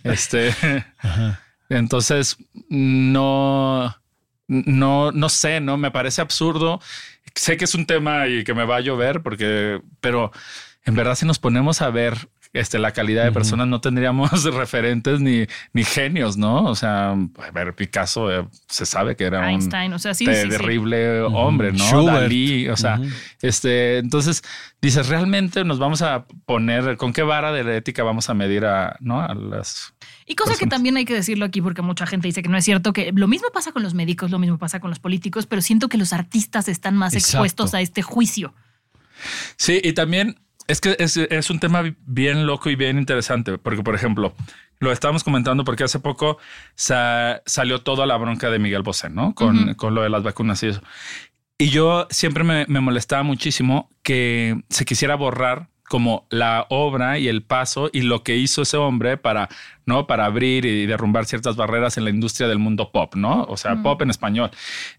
Este, 0.04 0.54
entonces 1.70 2.36
no, 2.68 3.94
no, 4.48 5.12
no 5.12 5.28
sé, 5.28 5.60
no 5.60 5.76
me 5.76 5.90
parece 5.90 6.20
absurdo. 6.20 6.80
Sé 7.34 7.56
que 7.56 7.64
es 7.64 7.74
un 7.74 7.86
tema 7.86 8.26
y 8.26 8.42
que 8.42 8.54
me 8.54 8.64
va 8.64 8.76
a 8.76 8.80
llover 8.80 9.22
porque, 9.22 9.80
pero 10.00 10.32
en 10.84 10.94
verdad, 10.94 11.14
si 11.14 11.26
nos 11.26 11.38
ponemos 11.38 11.82
a 11.82 11.90
ver 11.90 12.28
este, 12.52 12.78
la 12.78 12.92
calidad 12.92 13.24
de 13.24 13.32
personas, 13.32 13.66
no 13.68 13.80
tendríamos 13.80 14.44
referentes 14.54 15.20
ni, 15.20 15.46
ni 15.72 15.84
genios, 15.84 16.36
¿no? 16.36 16.64
O 16.64 16.74
sea, 16.74 17.10
a 17.12 17.50
ver, 17.52 17.74
Picasso 17.74 18.30
eh, 18.32 18.46
se 18.68 18.86
sabe 18.86 19.16
que 19.16 19.24
era 19.24 19.40
un 19.40 19.44
Einstein, 19.46 19.92
o 19.92 19.98
sea, 19.98 20.14
sí, 20.14 20.24
te- 20.24 20.34
sí, 20.44 20.50
sí. 20.50 20.56
terrible 20.56 21.20
hombre, 21.22 21.72
¿no? 21.72 21.84
Schubert. 21.84 22.20
Dalí, 22.22 22.68
o 22.68 22.76
sea, 22.76 23.00
este, 23.42 23.98
entonces 23.98 24.42
dices, 24.80 25.08
realmente 25.08 25.64
nos 25.64 25.78
vamos 25.78 26.02
a 26.02 26.26
poner, 26.46 26.96
¿con 26.96 27.12
qué 27.12 27.22
vara 27.22 27.52
de 27.52 27.64
la 27.64 27.76
ética 27.76 28.02
vamos 28.02 28.28
a 28.30 28.34
medir 28.34 28.64
a, 28.64 28.96
¿no? 29.00 29.20
a 29.20 29.34
las... 29.34 29.94
Y 30.26 30.34
cosa 30.34 30.56
que 30.56 30.66
también 30.66 30.96
hay 30.98 31.04
que 31.06 31.14
decirlo 31.14 31.46
aquí 31.46 31.62
porque 31.62 31.80
mucha 31.80 32.06
gente 32.06 32.28
dice 32.28 32.42
que 32.42 32.48
no 32.50 32.58
es 32.58 32.64
cierto, 32.64 32.92
que 32.92 33.12
lo 33.14 33.28
mismo 33.28 33.48
pasa 33.52 33.72
con 33.72 33.82
los 33.82 33.94
médicos, 33.94 34.30
lo 34.30 34.38
mismo 34.38 34.58
pasa 34.58 34.78
con 34.78 34.90
los 34.90 34.98
políticos, 34.98 35.46
pero 35.46 35.62
siento 35.62 35.88
que 35.88 35.96
los 35.96 36.12
artistas 36.12 36.68
están 36.68 36.96
más 36.96 37.14
Exacto. 37.14 37.38
expuestos 37.38 37.74
a 37.74 37.80
este 37.80 38.02
juicio. 38.02 38.52
Sí, 39.56 39.80
y 39.82 39.94
también 39.94 40.38
es 40.68 40.80
que 40.80 40.94
es, 41.00 41.16
es 41.16 41.50
un 41.50 41.58
tema 41.58 41.82
bien 42.06 42.46
loco 42.46 42.70
y 42.70 42.76
bien 42.76 42.98
interesante, 42.98 43.58
porque 43.58 43.82
por 43.82 43.94
ejemplo, 43.94 44.34
lo 44.78 44.92
estábamos 44.92 45.24
comentando 45.24 45.64
porque 45.64 45.82
hace 45.84 45.98
poco 45.98 46.38
sa- 46.76 47.42
salió 47.46 47.80
toda 47.80 48.06
la 48.06 48.16
bronca 48.16 48.50
de 48.50 48.58
Miguel 48.60 48.82
Bosé, 48.82 49.10
¿no? 49.10 49.34
Con, 49.34 49.74
con 49.74 49.94
lo 49.94 50.02
de 50.02 50.10
las 50.10 50.22
vacunas 50.22 50.62
y 50.62 50.68
eso. 50.68 50.82
Y 51.58 51.70
yo 51.70 52.06
siempre 52.10 52.44
me, 52.44 52.66
me 52.68 52.78
molestaba 52.80 53.24
muchísimo 53.24 53.90
que 54.04 54.62
se 54.68 54.84
quisiera 54.84 55.16
borrar 55.16 55.68
como 55.88 56.26
la 56.30 56.66
obra 56.68 57.18
y 57.18 57.28
el 57.28 57.42
paso 57.42 57.88
y 57.92 58.02
lo 58.02 58.22
que 58.22 58.36
hizo 58.36 58.60
ese 58.62 58.76
hombre 58.76 59.16
para, 59.16 59.48
¿no? 59.86 60.06
Para 60.06 60.26
abrir 60.26 60.66
y 60.66 60.84
derrumbar 60.86 61.24
ciertas 61.24 61.56
barreras 61.56 61.96
en 61.96 62.04
la 62.04 62.10
industria 62.10 62.46
del 62.46 62.58
mundo 62.58 62.92
pop, 62.92 63.14
¿no? 63.16 63.44
O 63.44 63.56
sea, 63.56 63.82
pop 63.82 64.02
en 64.02 64.10
español. 64.10 64.50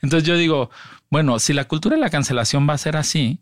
Entonces 0.01 0.27
yo 0.27 0.35
digo, 0.35 0.71
bueno, 1.11 1.37
si 1.37 1.53
la 1.53 1.65
cultura 1.65 1.95
de 1.95 2.01
la 2.01 2.09
cancelación 2.09 2.67
va 2.67 2.73
a 2.73 2.77
ser 2.79 2.97
así, 2.97 3.39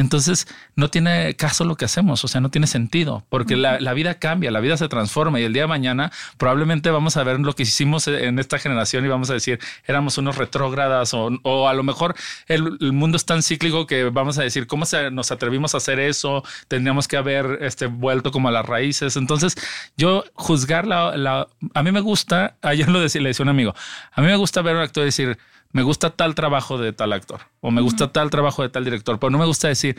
entonces 0.00 0.46
no 0.76 0.88
tiene 0.90 1.34
caso 1.36 1.64
lo 1.64 1.76
que 1.76 1.84
hacemos, 1.84 2.24
o 2.24 2.28
sea, 2.28 2.40
no 2.40 2.50
tiene 2.50 2.66
sentido, 2.66 3.24
porque 3.28 3.56
la, 3.56 3.78
la 3.80 3.92
vida 3.94 4.14
cambia, 4.18 4.50
la 4.50 4.60
vida 4.60 4.76
se 4.76 4.88
transforma 4.88 5.40
y 5.40 5.44
el 5.44 5.52
día 5.52 5.62
de 5.62 5.68
mañana 5.68 6.10
probablemente 6.38 6.90
vamos 6.90 7.16
a 7.16 7.24
ver 7.24 7.38
lo 7.40 7.54
que 7.54 7.62
hicimos 7.64 8.08
en 8.08 8.38
esta 8.38 8.58
generación 8.58 9.04
y 9.04 9.08
vamos 9.08 9.30
a 9.30 9.34
decir, 9.34 9.58
éramos 9.86 10.18
unos 10.18 10.36
retrógradas 10.36 11.14
o, 11.14 11.30
o 11.42 11.68
a 11.68 11.74
lo 11.74 11.82
mejor 11.82 12.14
el, 12.48 12.78
el 12.80 12.92
mundo 12.92 13.16
es 13.16 13.24
tan 13.26 13.42
cíclico 13.42 13.86
que 13.86 14.04
vamos 14.04 14.38
a 14.38 14.42
decir, 14.42 14.66
¿cómo 14.66 14.86
se, 14.86 15.10
nos 15.10 15.30
atrevimos 15.30 15.74
a 15.74 15.78
hacer 15.78 16.00
eso? 16.00 16.42
Tendríamos 16.68 17.06
que 17.08 17.16
haber 17.16 17.58
este, 17.62 17.86
vuelto 17.86 18.30
como 18.30 18.48
a 18.48 18.52
las 18.52 18.66
raíces. 18.66 19.16
Entonces 19.16 19.54
yo 19.96 20.24
juzgar 20.34 20.86
la, 20.86 21.16
la- 21.16 21.48
a 21.74 21.82
mí 21.82 21.92
me 21.92 22.00
gusta, 22.00 22.56
ayer 22.62 22.88
lo 22.88 23.00
decía, 23.00 23.20
le 23.20 23.28
decía 23.30 23.42
a 23.42 23.46
un 23.46 23.50
amigo, 23.50 23.74
a 24.12 24.20
mí 24.20 24.26
me 24.26 24.36
gusta 24.36 24.62
ver 24.62 24.74
a 24.74 24.78
un 24.78 24.84
actor 24.84 25.02
y 25.02 25.06
decir, 25.06 25.38
me 25.72 25.82
gusta 25.82 26.10
tal 26.10 26.34
trabajo 26.34 26.78
de 26.78 26.92
tal 26.92 27.12
actor 27.12 27.40
o 27.60 27.70
me 27.70 27.80
gusta 27.80 28.08
tal 28.12 28.30
trabajo 28.30 28.62
de 28.62 28.68
tal 28.70 28.84
director, 28.84 29.18
pero 29.18 29.30
no 29.30 29.38
me 29.38 29.46
gusta 29.46 29.68
decir, 29.68 29.96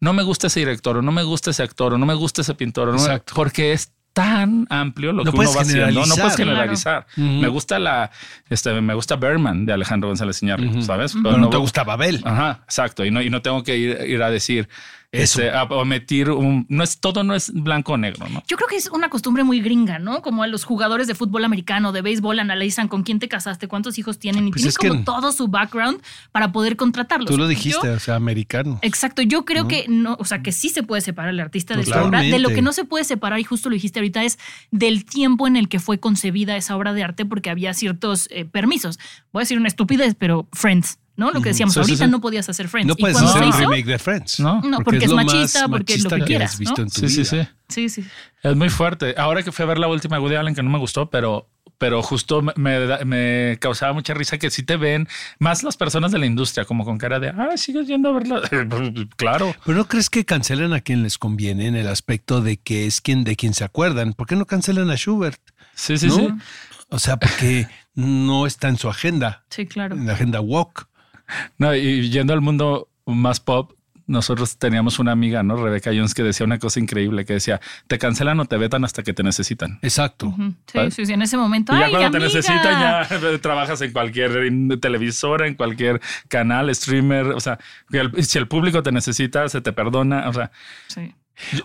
no 0.00 0.12
me 0.12 0.22
gusta 0.22 0.46
ese 0.46 0.60
director 0.60 0.96
o 0.98 1.02
no 1.02 1.10
me 1.12 1.22
gusta 1.24 1.50
ese 1.50 1.62
actor 1.62 1.94
o 1.94 1.98
no 1.98 2.06
me 2.06 2.14
gusta 2.14 2.42
ese 2.42 2.54
pintor, 2.54 2.88
no 2.94 2.98
me- 3.08 3.20
porque 3.34 3.72
es 3.72 3.92
tan 4.12 4.66
amplio 4.70 5.12
lo 5.12 5.22
No 5.22 5.30
que 5.30 5.38
uno 5.38 5.52
va 5.54 5.62
haciendo, 5.62 5.86
no 5.86 6.16
generalizar. 6.16 6.16
puedes 6.20 6.36
Claro. 6.36 6.50
generalizar. 6.50 7.06
Me 7.16 7.46
gusta 7.48 7.78
la, 7.78 8.10
este, 8.50 8.80
me 8.80 8.94
gusta 8.94 9.14
Berman 9.16 9.64
de 9.64 9.72
Alejandro 9.72 10.08
González 10.08 10.42
Iñárritu. 10.42 10.82
¿sabes? 10.82 11.14
Pero 11.22 11.36
no 11.38 11.48
te 11.50 11.56
gusta 11.56 11.84
Babel. 11.84 12.20
Ajá, 12.24 12.60
exacto. 12.64 13.04
Y 13.04 13.10
no, 13.12 13.22
y 13.22 13.30
no 13.30 13.42
tengo 13.42 13.62
que 13.62 13.76
ir, 13.76 13.96
ir 14.08 14.22
a 14.22 14.30
decir. 14.30 14.68
Este, 15.10 15.50
a 15.50 15.62
omitir 15.64 16.30
un, 16.30 16.66
no 16.68 16.84
es 16.84 17.00
todo, 17.00 17.24
no 17.24 17.34
es 17.34 17.50
blanco 17.52 17.94
o 17.94 17.96
negro, 17.96 18.28
¿no? 18.28 18.42
Yo 18.46 18.56
creo 18.56 18.68
que 18.68 18.76
es 18.76 18.88
una 18.90 19.08
costumbre 19.08 19.42
muy 19.42 19.60
gringa, 19.60 19.98
¿no? 19.98 20.20
Como 20.20 20.42
a 20.42 20.46
los 20.46 20.64
jugadores 20.64 21.06
de 21.06 21.14
fútbol 21.14 21.44
americano, 21.44 21.92
de 21.92 22.02
béisbol, 22.02 22.38
analizan 22.38 22.88
con 22.88 23.02
quién 23.02 23.18
te 23.18 23.28
casaste, 23.28 23.68
cuántos 23.68 23.98
hijos 23.98 24.18
tienen 24.18 24.46
y 24.48 24.50
Pues 24.50 24.74
tienen 24.76 25.02
como 25.02 25.04
todo 25.04 25.32
su 25.32 25.48
background 25.48 26.02
para 26.30 26.52
poder 26.52 26.76
contratarlos. 26.76 27.30
Tú 27.30 27.38
lo 27.38 27.44
Yo- 27.44 27.48
dijiste, 27.48 27.88
o 27.88 27.98
sea, 27.98 28.16
americano. 28.16 28.78
Exacto, 28.82 29.22
yo 29.22 29.44
creo 29.44 29.66
que 29.66 29.86
no, 29.88 30.16
o 30.18 30.24
sea, 30.24 30.42
que 30.42 30.52
sí 30.52 30.68
se 30.68 30.82
puede 30.82 31.00
separar 31.00 31.30
el 31.30 31.40
artista 31.40 31.74
de 31.76 31.84
su 31.84 31.92
obra. 31.92 32.20
De 32.20 32.38
lo 32.38 32.50
que 32.50 32.62
no 32.62 32.72
se 32.72 32.84
puede 32.84 33.04
separar, 33.04 33.40
y 33.40 33.44
justo 33.44 33.70
lo 33.70 33.74
dijiste 33.74 34.00
ahorita, 34.00 34.24
es 34.24 34.38
del 34.70 35.04
tiempo 35.04 35.46
en 35.46 35.56
el 35.56 35.68
que 35.68 35.78
fue 35.78 35.98
concebida 35.98 36.56
esa 36.56 36.76
obra 36.76 36.92
de 36.92 37.02
arte, 37.02 37.24
porque 37.24 37.50
había 37.50 37.72
ciertos 37.72 38.28
eh, 38.30 38.44
permisos. 38.44 38.98
Voy 39.32 39.40
a 39.40 39.42
decir 39.44 39.58
una 39.58 39.68
estupidez, 39.68 40.14
pero 40.18 40.46
Friends, 40.52 40.98
¿no? 41.18 41.30
Lo 41.30 41.42
que 41.42 41.50
decíamos, 41.50 41.76
ahorita 41.76 42.06
no 42.06 42.20
podías 42.22 42.48
hacer 42.48 42.68
Friends. 42.68 42.86
No 42.88 42.94
Y 42.96 43.02
puedes 43.02 43.18
hacer 43.18 43.32
se 43.32 43.38
un 43.42 43.48
hizo, 43.50 43.58
remake 43.58 43.84
de 43.84 43.98
Friends. 43.98 44.40
No. 44.40 44.62
No, 44.62 44.78
porque 44.78 45.04
es 45.04 45.12
machista, 45.12 45.68
porque 45.68 45.92
es 45.94 46.04
lo 46.04 46.08
que 46.10 46.16
machista 46.16 46.26
quieras, 46.26 46.52
has 46.54 46.58
visto 46.58 46.74
¿no? 46.78 46.82
en 46.84 46.90
tu 46.90 47.00
Sí, 47.00 47.08
sí, 47.24 47.36
vida. 47.36 47.44
sí. 47.68 47.88
Sí, 47.90 48.02
sí. 48.02 48.08
Es 48.42 48.56
muy 48.56 48.70
fuerte. 48.70 49.14
Ahora 49.18 49.42
que 49.42 49.52
fui 49.52 49.62
a 49.64 49.66
ver 49.66 49.78
la 49.78 49.88
última 49.88 50.16
de 50.16 50.22
Woody 50.22 50.36
Allen, 50.36 50.54
que 50.54 50.62
no 50.62 50.70
me 50.70 50.78
gustó, 50.78 51.10
pero 51.10 51.50
pero 51.76 52.02
justo 52.02 52.42
me, 52.42 52.52
me 52.56 52.78
da- 52.86 53.04
me 53.04 53.56
causaba 53.60 53.92
mucha 53.92 54.12
risa 54.12 54.36
que 54.36 54.50
sí 54.50 54.64
te 54.64 54.76
ven 54.76 55.06
más 55.38 55.62
las 55.62 55.76
personas 55.76 56.10
de 56.10 56.18
la 56.18 56.26
industria, 56.26 56.64
como 56.64 56.84
con 56.84 56.98
cara 56.98 57.20
de, 57.20 57.28
ah, 57.28 57.56
sigues 57.56 57.86
yendo 57.86 58.08
a 58.08 58.12
verla. 58.14 58.40
claro. 59.16 59.54
Pero 59.64 59.78
no 59.78 59.86
crees 59.86 60.10
que 60.10 60.24
cancelen 60.24 60.72
a 60.72 60.80
quien 60.80 61.04
les 61.04 61.18
conviene 61.18 61.66
en 61.68 61.76
el 61.76 61.86
aspecto 61.86 62.40
de 62.40 62.56
que 62.56 62.86
es 62.86 63.00
quien 63.00 63.22
de 63.22 63.36
quien 63.36 63.54
se 63.54 63.62
acuerdan. 63.64 64.12
¿Por 64.12 64.26
qué 64.26 64.34
no 64.34 64.44
cancelan 64.46 64.90
a 64.90 64.96
Schubert? 64.96 65.40
Sí, 65.74 65.98
sí, 65.98 66.08
¿No? 66.08 66.16
sí. 66.16 66.28
O 66.88 66.98
sea, 66.98 67.18
porque 67.18 67.68
no 67.94 68.46
está 68.46 68.68
en 68.68 68.78
su 68.78 68.88
agenda, 68.88 69.44
Sí, 69.50 69.66
claro. 69.66 69.94
en 69.94 70.06
la 70.06 70.14
agenda 70.14 70.40
walk. 70.40 70.87
No, 71.58 71.74
y 71.74 72.10
yendo 72.10 72.32
al 72.32 72.40
mundo 72.40 72.88
más 73.06 73.40
pop, 73.40 73.72
nosotros 74.08 74.56
teníamos 74.56 74.98
una 74.98 75.12
amiga, 75.12 75.42
¿no? 75.42 75.56
Rebeca 75.56 75.90
Jones, 75.94 76.14
que 76.14 76.22
decía 76.22 76.46
una 76.46 76.58
cosa 76.58 76.80
increíble, 76.80 77.26
que 77.26 77.34
decía, 77.34 77.60
te 77.86 77.98
cancelan 77.98 78.40
o 78.40 78.46
te 78.46 78.56
vetan 78.56 78.82
hasta 78.84 79.02
que 79.02 79.12
te 79.12 79.22
necesitan. 79.22 79.78
Exacto. 79.82 80.34
Sí, 80.66 80.78
sí, 80.90 81.06
sí, 81.06 81.12
en 81.12 81.20
ese 81.22 81.36
momento. 81.36 81.74
Y 81.76 81.78
ya 81.78 81.84
¡Ay, 81.86 81.90
cuando 81.92 82.18
te 82.18 82.24
necesitan, 82.24 82.62
ya 82.62 83.38
trabajas 83.42 83.80
en 83.82 83.92
cualquier 83.92 84.50
televisora, 84.80 85.46
en 85.46 85.54
cualquier 85.54 86.00
canal, 86.28 86.74
streamer. 86.74 87.26
O 87.26 87.40
sea, 87.40 87.58
si 88.22 88.38
el 88.38 88.48
público 88.48 88.82
te 88.82 88.92
necesita, 88.92 89.46
se 89.50 89.60
te 89.60 89.72
perdona. 89.74 90.28
O 90.28 90.32
sea, 90.32 90.50
Sí. 90.86 91.14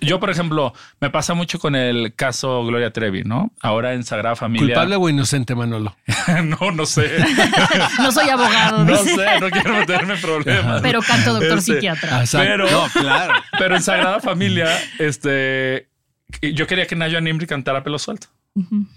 Yo, 0.01 0.19
por 0.19 0.29
ejemplo, 0.29 0.73
me 0.99 1.09
pasa 1.09 1.33
mucho 1.33 1.59
con 1.59 1.75
el 1.75 2.13
caso 2.15 2.63
Gloria 2.65 2.91
Trevi, 2.91 3.23
¿no? 3.23 3.51
Ahora 3.61 3.93
en 3.93 4.03
Sagrada 4.03 4.35
Familia. 4.35 4.67
¿Culpable 4.67 4.95
o 4.95 5.09
inocente, 5.09 5.55
Manolo? 5.55 5.95
no, 6.43 6.71
no 6.71 6.85
sé. 6.85 7.09
No 7.99 8.11
soy 8.11 8.29
abogado, 8.29 8.83
no 8.83 8.91
dice. 9.03 9.15
sé, 9.15 9.39
no 9.39 9.49
quiero 9.49 9.73
meterme 9.73 10.13
en 10.15 10.21
problemas. 10.21 10.81
Pero 10.81 11.01
canto 11.01 11.33
doctor 11.33 11.57
Este, 11.57 11.73
psiquiatra. 11.73 12.19
Exacto. 12.21 12.47
Pero- 12.49 12.71
No, 12.71 12.87
claro. 13.01 13.33
Pero 13.57 13.75
en 13.75 13.81
Sagrada 13.83 14.19
Familia, 14.19 14.69
este, 14.99 15.87
yo 16.41 16.67
quería 16.67 16.85
que 16.87 16.95
Nayo 16.95 17.19
Nimri 17.21 17.47
cantara 17.47 17.83
pelo 17.83 17.99
suelto. 17.99 18.27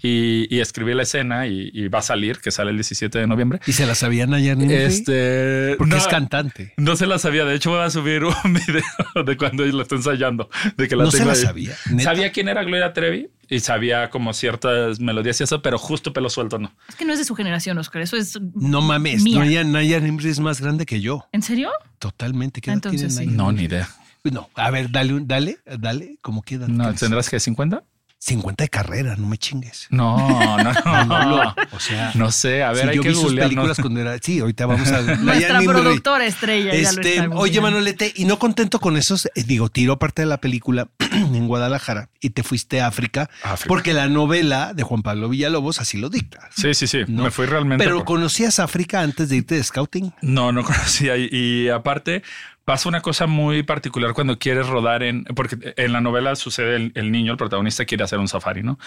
Y, 0.03 0.53
y 0.55 0.59
escribí 0.59 0.93
la 0.93 1.03
escena 1.03 1.47
y, 1.47 1.71
y 1.73 1.87
va 1.87 1.99
a 1.99 2.01
salir, 2.03 2.37
que 2.39 2.51
sale 2.51 2.69
el 2.71 2.77
17 2.77 3.17
de 3.17 3.25
noviembre. 3.27 3.59
¿Y 3.65 3.71
se 3.71 3.85
la 3.87 3.95
sabían 3.95 4.33
ayer, 4.33 4.55
Este, 4.71 5.75
Porque 5.77 5.91
no, 5.91 5.97
es 5.97 6.07
cantante. 6.07 6.73
no 6.77 6.95
se 6.95 7.07
la 7.07 7.17
sabía. 7.17 7.43
De 7.45 7.55
hecho, 7.55 7.71
voy 7.71 7.81
a 7.81 7.89
subir 7.89 8.23
un 8.23 8.33
video 8.53 9.23
de 9.25 9.37
cuando 9.37 9.65
la 9.65 9.81
está 9.81 9.95
ensayando. 9.95 10.49
De 10.77 10.87
que 10.87 10.95
la 10.95 11.05
No 11.05 11.11
se 11.11 11.25
la 11.25 11.33
ahí. 11.33 11.41
sabía. 11.41 11.75
¿neta? 11.91 12.03
Sabía 12.03 12.31
quién 12.31 12.49
era 12.49 12.63
Gloria 12.63 12.93
Trevi 12.93 13.29
y 13.49 13.59
sabía 13.59 14.09
como 14.09 14.33
ciertas 14.33 14.99
melodías 14.99 15.39
y 15.41 15.43
eso, 15.45 15.61
pero 15.61 15.77
justo 15.79 16.13
pelo 16.13 16.29
suelto 16.29 16.59
no. 16.59 16.71
Es 16.87 16.95
que 16.95 17.05
no 17.05 17.13
es 17.13 17.19
de 17.19 17.25
su 17.25 17.33
generación, 17.33 17.77
Oscar. 17.79 18.01
Eso 18.03 18.15
es. 18.15 18.39
No 18.55 18.81
mames, 18.81 19.23
Mía. 19.23 19.39
Naya, 19.39 19.63
Naya 19.63 19.99
Nimri 19.99 20.29
es 20.29 20.39
más 20.39 20.61
grande 20.61 20.85
que 20.85 21.01
yo. 21.01 21.25
¿En 21.31 21.41
serio? 21.41 21.71
Totalmente. 21.97 22.61
¿Qué 22.61 22.69
edad 22.69 22.75
Entonces 22.77 23.15
tiene 23.15 23.31
sí. 23.31 23.35
Naya 23.35 23.37
No, 23.37 23.51
ni 23.51 23.63
idea. 23.63 23.89
No, 24.23 24.49
a 24.55 24.69
ver, 24.71 24.91
dale, 24.91 25.13
un- 25.13 25.27
dale, 25.27 25.57
dale, 25.79 26.17
¿cómo 26.21 26.41
queda? 26.41 26.67
No, 26.67 26.93
¿Tendrás 26.93 27.29
que 27.29 27.39
50? 27.39 27.81
50 28.19 28.63
de 28.63 28.69
carrera, 28.69 29.15
no 29.15 29.27
me 29.27 29.37
chingues. 29.37 29.87
No, 29.91 30.17
no, 30.57 30.73
no. 31.05 31.55
O 31.71 31.79
sea, 31.79 32.11
No 32.15 32.31
sé, 32.31 32.63
a 32.63 32.71
ver, 32.71 32.83
si 32.83 32.89
hay 32.89 32.95
yo 32.97 33.01
que 33.03 33.09
vi 33.09 33.15
sus 33.15 33.23
googlear, 33.25 33.45
¿no? 33.45 33.49
películas 33.55 33.77
cuando 33.79 33.99
era. 34.01 34.17
Sí, 34.21 34.39
ahorita 34.39 34.65
vamos 34.65 34.87
a. 34.91 35.01
Nuestra 35.01 35.59
productora 35.61 36.25
estrella. 36.25 36.73
ya 36.73 36.91
lo 36.91 36.99
Este, 36.99 37.13
está 37.15 37.29
oye. 37.35 37.61
Manolete, 37.61 38.13
y 38.15 38.25
no 38.25 38.39
contento 38.39 38.79
con 38.79 38.97
esos, 38.97 39.25
eh, 39.27 39.43
digo, 39.45 39.69
tiro 39.69 39.93
aparte 39.93 40.21
de 40.23 40.25
la 40.27 40.39
película 40.41 40.87
en 41.11 41.47
Guadalajara 41.47 42.09
y 42.19 42.31
te 42.31 42.43
fuiste 42.43 42.81
a 42.81 42.87
África, 42.87 43.29
África. 43.43 43.67
porque 43.67 43.93
la 43.93 44.07
novela 44.07 44.73
de 44.73 44.83
Juan 44.83 45.01
Pablo 45.03 45.29
Villalobos 45.29 45.79
así 45.79 45.97
lo 45.97 46.09
dicta. 46.09 46.49
Sí, 46.55 46.73
sí, 46.73 46.87
sí. 46.87 46.99
No. 47.07 47.23
Me 47.23 47.31
fui 47.31 47.45
realmente. 47.45 47.83
Pero 47.83 47.97
por- 47.97 48.05
conocías 48.05 48.59
África 48.59 49.01
antes 49.01 49.29
de 49.29 49.37
irte 49.37 49.55
de 49.55 49.63
scouting. 49.63 50.13
No, 50.21 50.51
no 50.51 50.63
conocía. 50.65 51.17
Y, 51.17 51.29
y 51.31 51.69
aparte, 51.69 52.23
pasa 52.67 52.89
una 52.89 52.99
cosa 52.99 53.27
muy 53.27 53.63
particular 53.63 54.13
cuando 54.13 54.39
quieres 54.39 54.67
rodar 54.67 55.01
en. 55.01 55.23
Porque 55.23 55.73
en 55.77 55.93
la 55.93 56.01
novela 56.01 56.35
sucede 56.35 56.75
el, 56.75 56.91
el 56.95 57.13
niño, 57.13 57.31
el 57.31 57.37
protagonista, 57.37 57.85
quiere 57.85 58.03
hacer 58.03 58.19
un 58.19 58.27
safari, 58.27 58.61
¿no? 58.61 58.77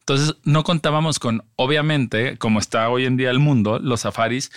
Entonces, 0.00 0.34
no 0.42 0.64
contábamos 0.64 1.20
con, 1.20 1.44
obviamente, 1.54 2.38
como 2.38 2.58
está 2.58 2.88
hoy 2.88 3.04
en 3.04 3.16
día 3.16 3.30
el 3.30 3.38
mundo, 3.38 3.78
los 3.78 4.00
safaris 4.00 4.50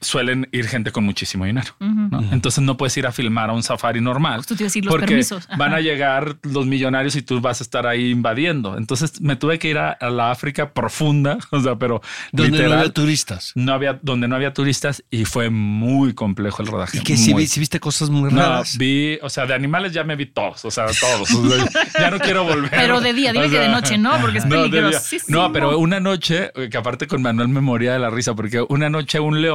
suelen 0.00 0.46
ir 0.52 0.68
gente 0.68 0.92
con 0.92 1.04
muchísimo 1.04 1.46
dinero. 1.46 1.68
¿no? 1.80 2.22
Entonces 2.32 2.62
no 2.62 2.76
puedes 2.76 2.94
ir 2.98 3.06
a 3.06 3.12
filmar 3.12 3.48
a 3.48 3.54
un 3.54 3.62
safari 3.62 4.02
normal. 4.02 4.36
Justo 4.38 4.54
te 4.54 4.62
iba 4.62 4.66
a 4.66 4.68
decir 4.68 4.84
los 4.84 4.92
porque 4.92 5.06
permisos. 5.06 5.48
Van 5.56 5.72
a 5.72 5.80
llegar 5.80 6.36
los 6.42 6.66
millonarios 6.66 7.16
y 7.16 7.22
tú 7.22 7.40
vas 7.40 7.60
a 7.62 7.64
estar 7.64 7.86
ahí 7.86 8.10
invadiendo. 8.10 8.76
Entonces 8.76 9.22
me 9.22 9.36
tuve 9.36 9.58
que 9.58 9.68
ir 9.68 9.78
a, 9.78 9.92
a 9.92 10.10
la 10.10 10.30
África 10.30 10.72
profunda, 10.74 11.38
o 11.50 11.60
sea, 11.60 11.76
pero 11.76 12.02
Donde 12.32 12.68
no 12.68 12.74
había 12.74 12.92
turistas. 12.92 13.52
no 13.54 13.72
había, 13.72 13.98
donde 14.02 14.28
no 14.28 14.36
había 14.36 14.52
turistas 14.52 15.02
y 15.10 15.24
fue 15.24 15.48
muy 15.48 16.12
complejo 16.12 16.60
el 16.62 16.68
rodaje. 16.68 16.98
Y 16.98 17.00
que 17.00 17.16
si, 17.16 17.32
muy- 17.32 17.44
vi- 17.44 17.48
si 17.48 17.58
viste 17.60 17.80
cosas 17.80 18.10
muy 18.10 18.30
no, 18.30 18.42
raras. 18.42 18.76
vi, 18.76 19.18
o 19.22 19.30
sea, 19.30 19.46
de 19.46 19.54
animales 19.54 19.92
ya 19.92 20.04
me 20.04 20.16
vi 20.16 20.26
todos, 20.26 20.62
o 20.66 20.70
sea, 20.70 20.84
todos. 21.00 21.30
O 21.32 21.48
sea, 21.48 21.64
ya 21.98 22.10
no 22.10 22.18
quiero 22.18 22.44
volver. 22.44 22.70
Pero 22.70 23.00
de 23.00 23.14
día, 23.14 23.32
dime 23.32 23.46
O 23.46 23.50
que 23.50 23.58
de 23.58 23.68
noche 23.70 23.96
no, 23.96 24.20
porque 24.20 24.38
es 24.38 24.44
no, 24.44 24.50
peligrosísimo. 24.64 25.38
No, 25.38 25.50
pero 25.52 25.78
una 25.78 25.98
noche, 26.00 26.50
que 26.70 26.76
aparte 26.76 27.06
con 27.06 27.22
Manuel 27.22 27.48
me 27.48 27.62
moría 27.62 27.94
de 27.94 27.98
la 27.98 28.10
risa, 28.10 28.34
porque 28.34 28.62
una 28.68 28.90
noche 28.90 29.18
un 29.20 29.40
león 29.40 29.53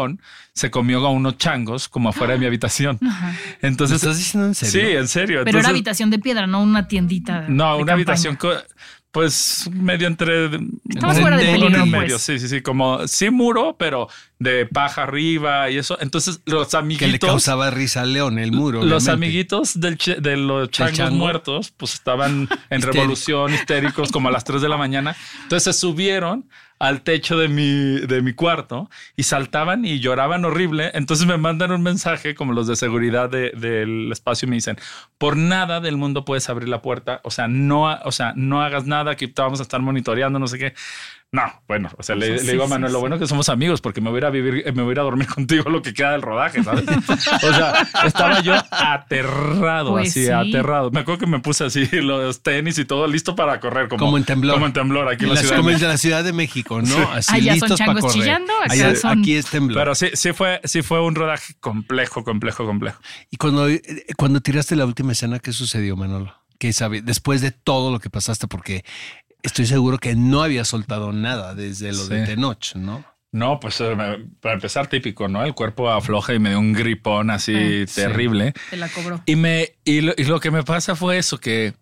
se 0.53 0.69
comió 0.71 1.05
a 1.05 1.09
unos 1.11 1.37
changos 1.37 1.87
como 1.89 2.09
afuera 2.09 2.33
de 2.33 2.39
mi 2.39 2.45
habitación. 2.47 2.99
Ajá. 3.07 3.33
¿Lo 3.61 3.67
Entonces, 3.67 3.97
estás 3.97 4.17
diciendo 4.17 4.47
en 4.47 4.55
serio? 4.55 4.71
sí, 4.89 4.95
en 4.97 5.07
serio. 5.07 5.27
Pero 5.27 5.41
era 5.41 5.49
Entonces, 5.49 5.69
habitación 5.69 6.09
de 6.09 6.19
piedra, 6.19 6.47
no 6.47 6.61
una 6.61 6.87
tiendita. 6.87 7.41
de 7.41 7.49
No, 7.49 7.65
una 7.77 7.77
campaña. 7.77 7.93
habitación, 7.93 8.37
pues 9.11 9.67
medio 9.73 10.05
entre. 10.07 10.45
Estabas 10.87 11.15
de- 11.15 11.21
fuera 11.23 11.37
de 11.37 11.45
peligro, 11.45 11.67
en 11.69 11.89
pues. 11.89 12.01
medio, 12.03 12.19
Sí, 12.19 12.37
sí, 12.37 12.47
sí, 12.47 12.61
como 12.61 13.07
sí 13.07 13.31
muro, 13.31 13.75
pero 13.79 14.07
de 14.37 14.67
paja 14.67 15.01
arriba 15.03 15.67
y 15.71 15.77
eso. 15.77 15.97
Entonces, 15.99 16.41
los 16.45 16.67
Que 16.67 16.73
le 16.77 16.79
amiguitos. 16.79 17.27
causaba 17.27 17.71
risa 17.71 18.01
al 18.01 18.13
león, 18.13 18.37
el 18.37 18.51
muro. 18.51 18.83
Los 18.83 19.03
obviamente. 19.05 19.11
amiguitos 19.11 19.79
del 19.79 19.97
de 19.97 20.37
los 20.37 20.69
changos 20.69 20.93
chango? 20.97 21.15
muertos, 21.15 21.73
pues 21.75 21.95
estaban 21.95 22.47
en 22.69 22.81
revolución, 22.83 23.51
histéricos, 23.51 24.11
como 24.11 24.29
a 24.29 24.31
las 24.31 24.43
3 24.43 24.61
de 24.61 24.69
la 24.69 24.77
mañana. 24.77 25.15
Entonces 25.43 25.63
se 25.75 25.79
subieron 25.79 26.45
al 26.79 27.01
techo 27.01 27.37
de 27.37 27.49
mi, 27.49 27.99
de 28.07 28.21
mi 28.21 28.33
cuarto 28.33 28.89
y 29.15 29.23
saltaban 29.23 29.85
y 29.85 29.99
lloraban 29.99 30.45
horrible. 30.45 30.91
Entonces 30.93 31.27
me 31.27 31.37
mandan 31.37 31.71
un 31.71 31.83
mensaje, 31.83 32.35
como 32.35 32.53
los 32.53 32.67
de 32.67 32.75
seguridad 32.77 33.29
de- 33.29 33.51
del 33.51 34.11
espacio, 34.11 34.45
y 34.47 34.49
me 34.49 34.55
dicen: 34.55 34.77
Por 35.17 35.35
nada 35.37 35.81
del 35.81 35.97
mundo 35.97 36.25
puedes 36.25 36.49
abrir 36.49 36.69
la 36.69 36.81
puerta. 36.81 37.19
O 37.23 37.31
sea, 37.31 37.47
no, 37.47 37.83
o 38.05 38.11
sea, 38.11 38.33
no 38.35 38.61
hagas 38.63 38.85
nada, 38.85 39.15
que 39.15 39.27
te 39.27 39.41
vamos 39.41 39.59
a 39.59 39.63
estar 39.63 39.81
monitoreando, 39.81 40.39
no 40.39 40.47
sé 40.47 40.57
qué. 40.57 40.73
No, 41.31 41.43
bueno, 41.67 41.89
o 41.95 42.01
sea, 42.01 42.15
le, 42.15 42.39
Sí, 42.39 42.45
le 42.47 42.53
digo 42.53 42.63
a 42.63 42.67
Manuel, 42.67 42.89
sí. 42.89 42.93
lo 42.93 43.01
bueno 43.01 43.19
que 43.19 43.27
somos 43.27 43.49
amigos 43.49 43.81
porque 43.81 44.01
me 44.01 44.09
voy 44.09 44.17
a 44.17 44.19
ir 44.21 44.25
a 44.25 44.29
vivir, 44.31 44.63
me 44.73 44.81
voy 44.81 44.89
a 44.89 44.91
ir 44.93 44.99
a 44.99 45.03
dormir 45.03 45.27
contigo 45.35 45.69
lo 45.69 45.83
que 45.83 45.93
queda 45.93 46.13
del 46.13 46.23
rodaje, 46.23 46.63
¿sabes? 46.63 46.85
O 47.43 47.53
sea, 47.53 47.87
estaba 48.03 48.41
yo 48.41 48.55
aterrado, 48.71 49.91
Pues 49.91 50.09
así, 50.09 50.25
sí. 50.25 50.31
aterrado. 50.31 50.91
Me 50.91 51.01
acuerdo 51.01 51.19
que 51.19 51.27
me 51.27 51.39
puse 51.39 51.65
así 51.65 51.85
los 52.01 52.41
tenis 52.41 52.77
y 52.79 52.85
todo 52.85 53.07
listo 53.07 53.35
para 53.35 53.59
correr, 53.59 53.87
como, 53.87 54.05
Como 54.05 54.17
en 54.17 54.23
temblor. 54.25 54.55
Como 54.55 54.65
en 54.67 54.73
temblor 54.73 55.07
aquí 55.07 55.25
en 55.25 55.29
la 55.33 55.35
ciudad. 55.37 55.51
de 55.53 55.57
como 55.57 55.69
en 55.69 55.75
México. 55.75 55.87
la 55.91 55.97
Ciudad 55.97 56.23
de 56.23 56.33
México, 56.33 56.81
¿no? 56.81 57.11
Así 57.11 57.31
Allá 57.35 57.51
son 57.51 57.53
listos 57.53 57.69
para 57.79 57.85
changos 57.85 58.01
correr. 58.01 58.19
chillando, 58.19 58.53
acá 58.63 58.73
Allá- 58.73 58.95
son- 58.95 59.19
Aquí 59.19 59.35
es 59.35 59.45
temblor. 59.47 59.77
Pero 59.81 59.95
sí, 59.95 60.07
sí 60.13 60.33
fue, 60.33 60.61
sí 60.63 60.81
fue 60.81 61.01
un 61.01 61.15
rodaje 61.15 61.53
complejo, 61.59 62.23
complejo, 62.23 62.65
complejo. 62.65 62.99
y 63.29 63.37
cuando, 63.37 63.67
eh, 63.69 63.81
cuando 64.17 64.41
tiraste 64.41 64.75
la 64.75 64.85
última 64.85 65.11
escena, 65.11 65.39
¿qué 65.39 65.53
sucedió, 65.53 65.95
Manolo? 65.95 66.33
¿Qué 66.57 66.73
sabe? 66.73 67.01
Después 67.01 67.41
de 67.41 67.51
todo 67.51 67.91
lo 67.91 67.99
que 67.99 68.09
pasaste, 68.09 68.47
porque 68.47 68.83
estoy 69.43 69.65
seguro 69.65 69.97
que 69.97 70.15
no 70.15 70.43
había 70.43 70.65
soltado 70.65 71.11
nada 71.13 71.55
desde 71.55 71.91
lo 71.91 72.07
de 72.07 72.21
Sí. 72.25 72.31
Tenoch, 72.33 72.75
¿no? 72.75 73.05
No, 73.31 73.59
pues 73.59 73.79
eh, 73.81 73.95
para 74.41 74.55
empezar 74.55 74.87
típico, 74.87 75.27
¿no? 75.27 75.43
El 75.45 75.53
cuerpo 75.53 75.91
afloja 75.91 76.33
y 76.33 76.39
me 76.39 76.49
dio 76.49 76.59
un 76.59 76.73
gripón 76.73 77.29
así 77.29 77.53
Ah, 77.55 77.85
sí. 77.87 78.01
terrible. 78.01 78.53
Te 78.71 78.77
la 78.77 78.89
cobró. 78.89 79.21
Y 79.27 79.35
me 79.35 79.73
y 79.85 80.01
lo, 80.01 80.13
y 80.17 80.23
lo 80.23 80.39
que 80.39 80.49
me 80.49 80.63
pasa 80.63 80.95
fue 80.95 81.19
eso 81.19 81.39
que 81.39 81.73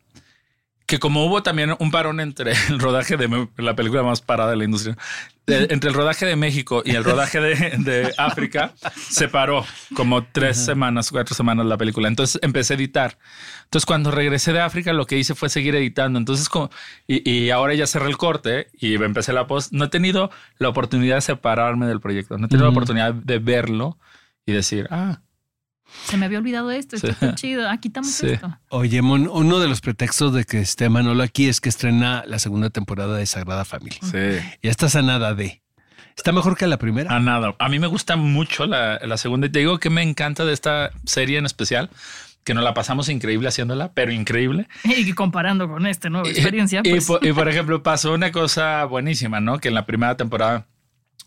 que 0.87 0.99
como 0.99 1.25
hubo 1.25 1.43
también 1.43 1.75
un 1.79 1.91
parón 1.91 2.19
entre 2.19 2.53
el 2.69 2.79
rodaje 2.79 3.17
de 3.17 3.47
la 3.57 3.75
película 3.75 4.01
más 4.03 4.21
parada 4.21 4.51
de 4.51 4.57
la 4.57 4.63
industria, 4.63 4.97
de- 5.45 5.67
entre 5.69 5.89
el 5.89 5.93
rodaje 5.95 6.25
de 6.25 6.35
México 6.35 6.81
y 6.85 6.91
el 6.95 7.03
rodaje 7.03 7.39
de, 7.41 7.55
de 7.77 8.13
África, 8.17 8.73
se 9.09 9.27
paró 9.27 9.65
como 9.95 10.23
tres 10.25 10.57
semanas, 10.57 11.11
cuatro 11.11 11.35
semanas 11.35 11.65
la 11.65 11.77
película. 11.77 12.07
Entonces 12.07 12.39
empecé 12.41 12.73
a 12.73 12.77
editar. 12.77 13.17
Entonces 13.65 13.85
cuando 13.85 14.11
regresé 14.11 14.53
de 14.53 14.61
África, 14.61 14.93
lo 14.93 15.05
que 15.05 15.17
hice 15.17 15.35
fue 15.35 15.49
seguir 15.49 15.75
editando. 15.75 16.17
Entonces 16.19 16.47
como, 16.49 16.69
y, 17.05 17.29
y 17.29 17.49
ahora 17.49 17.73
ya 17.73 17.85
cerré 17.85 18.07
el 18.07 18.17
corte 18.17 18.67
y 18.73 18.95
empecé 18.95 19.33
la 19.33 19.45
post. 19.45 19.73
No 19.73 19.85
he 19.85 19.89
tenido 19.89 20.31
la 20.57 20.69
oportunidad 20.69 21.15
de 21.15 21.21
separarme 21.21 21.85
del 21.85 21.99
proyecto. 21.99 22.37
No 22.37 22.45
he 22.45 22.49
tenido 22.49 22.65
la 22.65 22.69
Ujú. 22.71 22.77
oportunidad 22.79 23.13
de 23.13 23.39
verlo 23.39 23.97
y 24.45 24.53
decir, 24.53 24.87
ah, 24.91 25.19
Se 26.05 26.17
me 26.17 26.25
había 26.25 26.37
olvidado 26.39 26.69
esto, 26.71 26.95
esto 26.95 27.07
Sí. 27.07 27.13
está 27.13 27.35
chido. 27.35 27.69
Ah, 27.69 27.77
quitamos 27.77 28.11
Sí. 28.11 28.27
esto. 28.27 28.57
Oye, 28.69 29.01
Mon, 29.01 29.27
uno 29.27 29.59
de 29.59 29.67
los 29.67 29.81
pretextos 29.81 30.33
de 30.33 30.43
que 30.45 30.59
esté 30.59 30.89
Manolo 30.89 31.23
aquí 31.23 31.47
es 31.47 31.59
que 31.61 31.69
estrena 31.69 32.23
la 32.27 32.39
segunda 32.39 32.69
temporada 32.69 33.17
de 33.17 33.25
Sagrada 33.25 33.65
Familia. 33.65 33.99
sí. 34.01 34.39
Ya 34.61 34.71
estás 34.71 34.95
a 34.95 35.01
nada 35.01 35.33
de. 35.33 35.61
¿Está 36.15 36.31
mejor 36.31 36.57
que 36.57 36.65
la 36.67 36.77
primera? 36.77 37.15
A 37.15 37.19
nada. 37.19 37.53
A 37.59 37.69
mí 37.69 37.77
me 37.79 37.85
gusta 37.87 38.15
mucho 38.15 38.65
la, 38.65 38.99
la 38.99 39.17
segunda. 39.17 39.47
Y 39.47 39.51
te 39.51 39.59
digo 39.59 39.77
que 39.79 39.89
me 39.91 40.01
encanta 40.01 40.45
de 40.45 40.53
esta 40.53 40.89
serie 41.05 41.37
en 41.37 41.45
especial, 41.45 41.89
que 42.43 42.53
nos 42.55 42.63
la 42.63 42.73
pasamos 42.73 43.07
increíble 43.09 43.47
haciéndola, 43.49 43.91
pero 43.93 44.11
increíble. 44.11 44.67
Y 44.83 45.13
comparando 45.13 45.67
con 45.67 45.85
esta 45.85 46.09
nueva 46.09 46.27
experiencia, 46.27 46.81
y, 46.83 46.89
pues. 46.89 47.05
por, 47.05 47.23
y, 47.25 47.33
por 47.33 47.47
ejemplo, 47.49 47.83
pasó 47.83 48.13
una 48.13 48.31
cosa 48.31 48.83
buenísima, 48.85 49.39
¿no? 49.41 49.59
Que 49.59 49.67
en 49.67 49.75
la 49.75 49.85
primera 49.85 50.17
temporada 50.17 50.65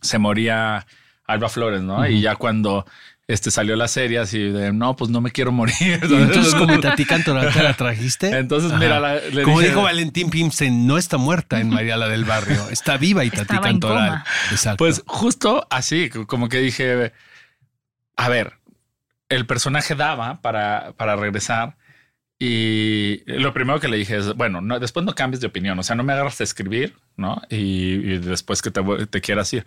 se 0.01 0.19
moría 0.19 0.87
Alba 1.27 1.49
Flores, 1.49 1.83
¿no? 1.83 2.05
Y 2.09 2.21
ya 2.21 2.35
cuando 2.35 2.85
este 3.33 3.51
salió 3.51 3.77
la 3.77 3.89
serie 3.89 4.19
así 4.19 4.39
de 4.39 4.73
no, 4.73 4.97
pues 4.97 5.11
no 5.11 5.21
me 5.21 5.31
quiero 5.31 5.53
morir. 5.53 6.01
Y 6.09 6.15
entonces, 6.15 6.55
como 6.55 6.79
Tati 6.81 7.05
Cantoral 7.05 7.53
te 7.53 7.63
la 7.63 7.75
trajiste. 7.75 8.37
Entonces, 8.39 8.73
mira, 8.79 8.99
la- 9.01 9.17
le 9.17 9.43
como 9.43 9.61
dije- 9.61 9.69
dijo 9.71 9.83
Valentín 9.83 10.31
Pimsen, 10.31 10.87
no 10.87 10.99
está 10.99 11.17
muerta 11.19 11.61
en 11.61 11.69
María 11.71 11.97
la 11.97 12.09
del 12.09 12.25
Barrio, 12.25 12.69
está 12.71 12.97
viva 12.97 13.25
y 13.25 13.31
Tati 13.31 13.59
Cantoral. 13.59 14.23
Exacto. 14.51 14.79
Pues 14.79 15.03
justo 15.07 15.67
así, 15.71 16.11
como 16.11 16.49
que 16.49 16.59
dije, 16.59 17.13
a 18.17 18.29
ver, 18.29 18.55
el 19.29 19.47
personaje 19.47 19.95
daba 19.95 20.41
para, 20.43 20.93
para 20.97 21.15
regresar 21.17 21.77
y 22.43 23.23
lo 23.27 23.53
primero 23.53 23.79
que 23.81 23.89
le 23.89 23.99
dije 23.99 24.17
es, 24.17 24.35
bueno, 24.35 24.61
no, 24.63 24.81
después 24.81 25.05
no 25.05 25.15
cambies 25.15 25.41
de 25.41 25.47
opinión, 25.47 25.79
o 25.79 25.83
sea, 25.83 25.95
no 25.95 26.03
me 26.03 26.15
agarras 26.15 26.41
a 26.41 26.45
escribir, 26.45 26.97
¿no? 27.17 27.41
Y, 27.51 27.57
y 28.15 28.19
después 28.19 28.63
que 28.63 28.71
te, 28.71 28.81
voy- 28.81 29.07
te 29.07 29.21
quieras 29.21 29.53
ir. 29.53 29.67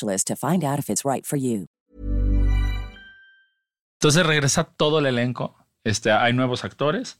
to 0.00 0.36
find 0.36 0.64
out 0.64 0.78
if 0.78 0.88
it's 0.90 1.02
right 1.04 1.24
for 1.24 1.38
you. 1.38 1.66
Entonces 4.00 4.26
regresa 4.26 4.64
todo 4.64 4.98
el 4.98 5.06
elenco, 5.06 5.56
este, 5.84 6.10
hay 6.12 6.32
nuevos 6.34 6.64
actores, 6.64 7.18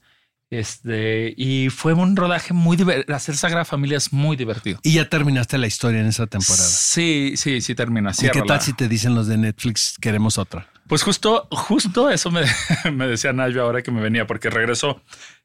este, 0.51 1.33
y 1.35 1.69
fue 1.69 1.93
un 1.93 2.15
rodaje 2.15 2.53
muy 2.53 2.77
divertido. 2.77 3.15
Hacer 3.15 3.35
Sagrada 3.37 3.65
Familia 3.65 3.97
es 3.97 4.13
muy 4.13 4.37
divertido. 4.37 4.79
y 4.83 4.93
ya 4.93 5.09
terminaste 5.09 5.57
la 5.57 5.65
historia 5.67 6.01
en 6.01 6.05
esa 6.07 6.27
temporada. 6.27 6.63
Sí, 6.67 7.33
sí, 7.37 7.61
sí 7.61 7.73
termina. 7.73 8.11
¿Y 8.21 8.29
qué 8.29 8.41
tal 8.43 8.61
si 8.61 8.73
te 8.73 8.87
dicen 8.87 9.15
los 9.15 9.25
de 9.27 9.37
Netflix 9.37 9.97
queremos 9.99 10.37
otra? 10.37 10.67
Pues 10.87 11.01
justo, 11.01 11.47
justo 11.49 12.11
eso 12.11 12.29
me, 12.29 12.43
me 12.93 13.07
decía 13.07 13.33
Nayo 13.33 13.63
ahora 13.63 13.81
que 13.81 13.89
me 13.91 14.01
venía, 14.01 14.27
porque 14.27 14.51
regresó 14.51 15.01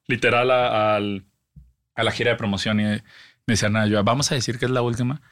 literal 0.07 0.51
a, 0.51 0.97
al- 0.97 1.25
a 1.95 2.05
la 2.05 2.11
gira 2.12 2.33
de 2.33 2.37
promoción 2.37 2.81
y 2.81 2.83
me 2.85 3.01
decía 3.47 3.71
Nayo, 3.71 4.05
vamos 4.05 4.31
a 4.31 4.35
decir 4.35 4.59
que 4.59 4.66
es 4.66 4.71
la 4.71 4.83
última. 4.83 5.23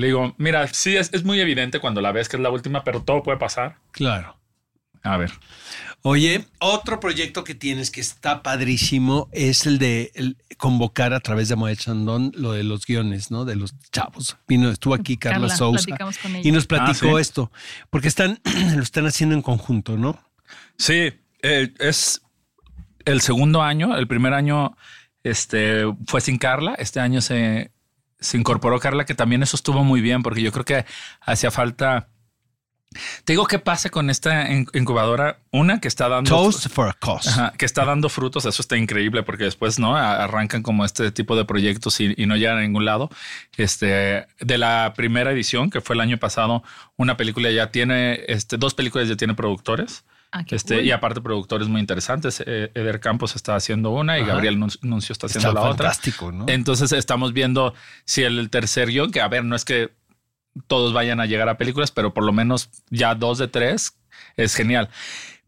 Le 0.00 0.08
digo, 0.08 0.34
mira, 0.38 0.66
sí, 0.68 0.96
es, 0.96 1.12
es 1.12 1.24
muy 1.24 1.40
evidente 1.40 1.78
cuando 1.78 2.00
la 2.00 2.12
ves 2.12 2.28
que 2.28 2.36
es 2.36 2.42
la 2.42 2.50
última, 2.50 2.82
pero 2.84 3.02
todo 3.02 3.22
puede 3.22 3.38
pasar. 3.38 3.76
Claro. 3.92 4.36
A 5.02 5.16
ver. 5.16 5.30
Oye, 6.02 6.46
otro 6.60 6.98
proyecto 6.98 7.44
que 7.44 7.54
tienes 7.54 7.90
que 7.90 8.00
está 8.00 8.42
padrísimo 8.42 9.28
es 9.32 9.66
el 9.66 9.78
de 9.78 10.10
el 10.14 10.38
convocar 10.56 11.12
a 11.12 11.20
través 11.20 11.48
de 11.50 11.56
Moed 11.56 11.76
Chandon 11.76 12.32
lo 12.34 12.52
de 12.52 12.64
los 12.64 12.86
guiones, 12.86 13.30
¿no? 13.30 13.44
De 13.44 13.56
los 13.56 13.74
chavos. 13.90 14.38
Vino, 14.48 14.70
estuvo 14.70 14.94
aquí 14.94 15.18
Carla, 15.18 15.48
Carla, 15.48 15.56
Sousa 15.56 15.90
y 16.42 16.52
nos 16.52 16.66
platicó 16.66 17.08
Ah, 17.08 17.14
¿sí? 17.16 17.20
esto, 17.20 17.52
porque 17.90 18.08
están, 18.08 18.40
lo 18.76 18.82
están 18.82 19.06
haciendo 19.06 19.34
en 19.34 19.42
conjunto, 19.42 19.98
¿no? 19.98 20.18
Sí, 20.78 21.12
eh, 21.42 21.74
es 21.78 22.22
el 23.04 23.20
segundo 23.20 23.62
año. 23.62 23.96
El 23.96 24.08
primer 24.08 24.32
año 24.32 24.76
este, 25.22 25.84
fue 26.06 26.22
sin 26.22 26.38
Carla. 26.38 26.74
Este 26.78 27.00
año 27.00 27.20
se, 27.20 27.72
se 28.20 28.36
incorporó 28.36 28.78
Carla, 28.78 29.04
que 29.06 29.14
también 29.14 29.42
eso 29.42 29.56
estuvo 29.56 29.82
muy 29.84 30.00
bien, 30.00 30.22
porque 30.22 30.42
yo 30.42 30.52
creo 30.52 30.64
que 30.64 30.84
hacía 31.20 31.50
falta. 31.50 32.08
Te 33.24 33.34
digo 33.34 33.46
qué 33.46 33.60
pasa 33.60 33.88
con 33.88 34.10
esta 34.10 34.50
in- 34.50 34.66
incubadora. 34.74 35.38
Una 35.52 35.80
que 35.80 35.86
está 35.86 36.08
dando. 36.08 36.28
Toast 36.28 36.68
for 36.70 36.88
a 36.88 36.92
cause. 36.92 37.28
Ajá, 37.30 37.52
que 37.56 37.64
está 37.64 37.84
dando 37.84 38.08
frutos, 38.08 38.46
eso 38.46 38.60
está 38.60 38.76
increíble 38.76 39.22
porque 39.22 39.44
después 39.44 39.78
no 39.78 39.94
arrancan 39.96 40.62
como 40.64 40.84
este 40.84 41.12
tipo 41.12 41.36
de 41.36 41.44
proyectos 41.44 42.00
y, 42.00 42.14
y 42.16 42.26
no 42.26 42.36
llegan 42.36 42.58
a 42.58 42.62
ningún 42.62 42.84
lado. 42.84 43.08
Este 43.56 44.26
de 44.40 44.58
la 44.58 44.92
primera 44.96 45.30
edición 45.30 45.70
que 45.70 45.80
fue 45.80 45.94
el 45.94 46.00
año 46.00 46.18
pasado, 46.18 46.64
una 46.96 47.16
película 47.16 47.48
ya 47.52 47.70
tiene, 47.70 48.24
este, 48.26 48.56
dos 48.56 48.74
películas 48.74 49.08
ya 49.08 49.16
tiene 49.16 49.34
productores. 49.34 50.04
Ah, 50.32 50.44
Este, 50.48 50.76
cool. 50.76 50.84
y 50.84 50.90
aparte 50.92 51.20
productores 51.20 51.66
muy 51.68 51.80
interesantes. 51.80 52.42
Eh, 52.46 52.70
Eder 52.74 53.00
Campos 53.00 53.34
está 53.34 53.56
haciendo 53.56 53.90
una 53.90 54.16
y 54.18 54.22
Ajá. 54.22 54.34
Gabriel 54.34 54.58
Nun- 54.58 54.78
Nuncio 54.82 55.12
está 55.12 55.26
haciendo 55.26 55.48
Está 55.48 55.60
la 55.60 55.66
otra. 55.70 55.86
fantástico, 55.88 56.30
¿no? 56.30 56.44
Entonces 56.48 56.92
estamos 56.92 57.32
viendo 57.32 57.74
si 58.04 58.22
el 58.22 58.48
tercer 58.50 58.88
guion, 58.90 59.10
que 59.10 59.20
a 59.20 59.28
ver, 59.28 59.44
no 59.44 59.56
es 59.56 59.64
que 59.64 59.90
todos 60.68 60.92
vayan 60.92 61.20
a 61.20 61.26
llegar 61.26 61.48
a 61.48 61.56
películas, 61.58 61.90
pero 61.90 62.14
por 62.14 62.24
lo 62.24 62.32
menos 62.32 62.70
ya 62.90 63.14
dos 63.14 63.38
de 63.38 63.48
tres 63.48 63.98
es 64.36 64.54
genial. 64.54 64.88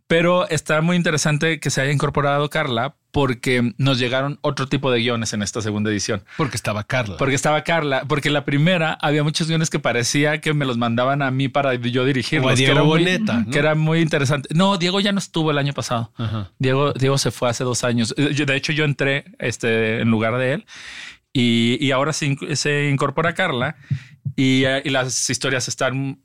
Pero 0.07 0.47
está 0.49 0.81
muy 0.83 0.97
interesante 0.97 1.59
que 1.59 1.71
se 1.71 1.81
haya 1.81 1.91
incorporado 1.93 2.51
Carla 2.51 2.97
porque 3.13 3.73
nos 3.79 3.99
llegaron 3.99 4.39
otro 4.43 4.67
tipo 4.69 4.91
de 4.91 5.01
guiones 5.01 5.33
en 5.33 5.43
esta 5.43 5.63
segunda 5.63 5.91
edición. 5.91 6.23
Porque 6.37 6.57
estaba 6.57 6.85
Carla. 6.85 7.17
Porque 7.17 7.35
estaba 7.35 7.63
Carla, 7.63 8.05
porque 8.07 8.29
la 8.31 8.45
primera 8.45 8.93
había 9.01 9.23
muchos 9.23 9.49
guiones 9.49 9.71
que 9.71 9.79
parecía 9.79 10.41
que 10.41 10.53
me 10.55 10.65
los 10.67 10.77
mandaban 10.77 11.23
a 11.23 11.31
mí 11.31 11.49
para 11.49 11.75
yo 11.75 12.05
dirigirlos. 12.05 12.47
O 12.47 12.53
a 12.53 12.57
que 12.57 12.65
era 12.67 12.83
muy- 12.83 13.01
Boneta, 13.01 13.39
¿no? 13.47 13.51
Que 13.51 13.59
era 13.59 13.75
muy 13.75 14.01
interesante. 14.01 14.49
No, 14.55 14.77
Diego 14.77 15.01
ya 15.01 15.13
no 15.13 15.19
estuvo 15.19 15.51
el 15.51 15.59
año 15.59 15.73
pasado. 15.73 16.13
Ajá. 16.17 16.51
Diego, 16.59 16.93
Diego 16.93 17.17
se 17.17 17.31
fue 17.31 17.49
hace 17.49 17.65
dos 17.65 17.83
años. 17.85 18.15
Eh, 18.19 18.31
yo- 18.35 18.45
de 18.47 18.57
hecho, 18.57 18.73
yo 18.73 18.85
entré 18.85 19.25
este, 19.39 20.01
en 20.01 20.11
lugar 20.11 20.37
de 20.37 20.55
él 20.55 20.67
y, 21.33 21.79
y 21.81 21.91
ahora 21.93 22.13
se, 22.13 22.37
se 22.57 22.89
incorpora 22.91 23.35
Carla 23.35 23.77
y, 24.37 24.65
eh, 24.65 24.83
y 24.85 24.91
las 24.91 25.31
historias 25.31 25.69
están 25.69 26.19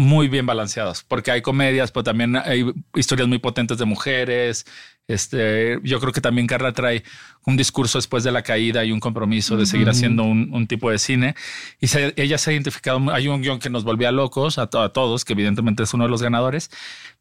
muy 0.00 0.28
bien 0.28 0.46
balanceadas 0.46 1.04
porque 1.06 1.30
hay 1.30 1.42
comedias, 1.42 1.92
pero 1.92 2.04
también 2.04 2.34
hay 2.36 2.64
historias 2.94 3.28
muy 3.28 3.38
potentes 3.38 3.76
de 3.78 3.84
mujeres. 3.84 4.64
Este, 5.06 5.78
yo 5.82 6.00
creo 6.00 6.12
que 6.12 6.20
también 6.20 6.46
Carla 6.46 6.72
trae 6.72 7.02
un 7.44 7.56
discurso 7.56 7.98
después 7.98 8.22
de 8.24 8.30
la 8.32 8.42
caída 8.42 8.84
y 8.84 8.92
un 8.92 9.00
compromiso 9.00 9.56
de 9.56 9.66
seguir 9.66 9.88
haciendo 9.90 10.22
un, 10.24 10.50
un 10.54 10.66
tipo 10.66 10.90
de 10.90 10.98
cine. 10.98 11.34
Y 11.80 11.88
se- 11.88 12.14
ella 12.16 12.38
se 12.38 12.50
ha 12.50 12.52
identificado. 12.54 12.98
Hay 13.12 13.28
un 13.28 13.42
guion 13.42 13.58
que 13.58 13.68
nos 13.70 13.84
volvía 13.84 14.10
locos 14.12 14.58
a, 14.58 14.68
to- 14.68 14.80
a 14.80 14.92
todos, 14.92 15.24
que 15.24 15.32
evidentemente 15.34 15.82
es 15.82 15.92
uno 15.94 16.04
de 16.04 16.10
los 16.10 16.22
ganadores. 16.22 16.70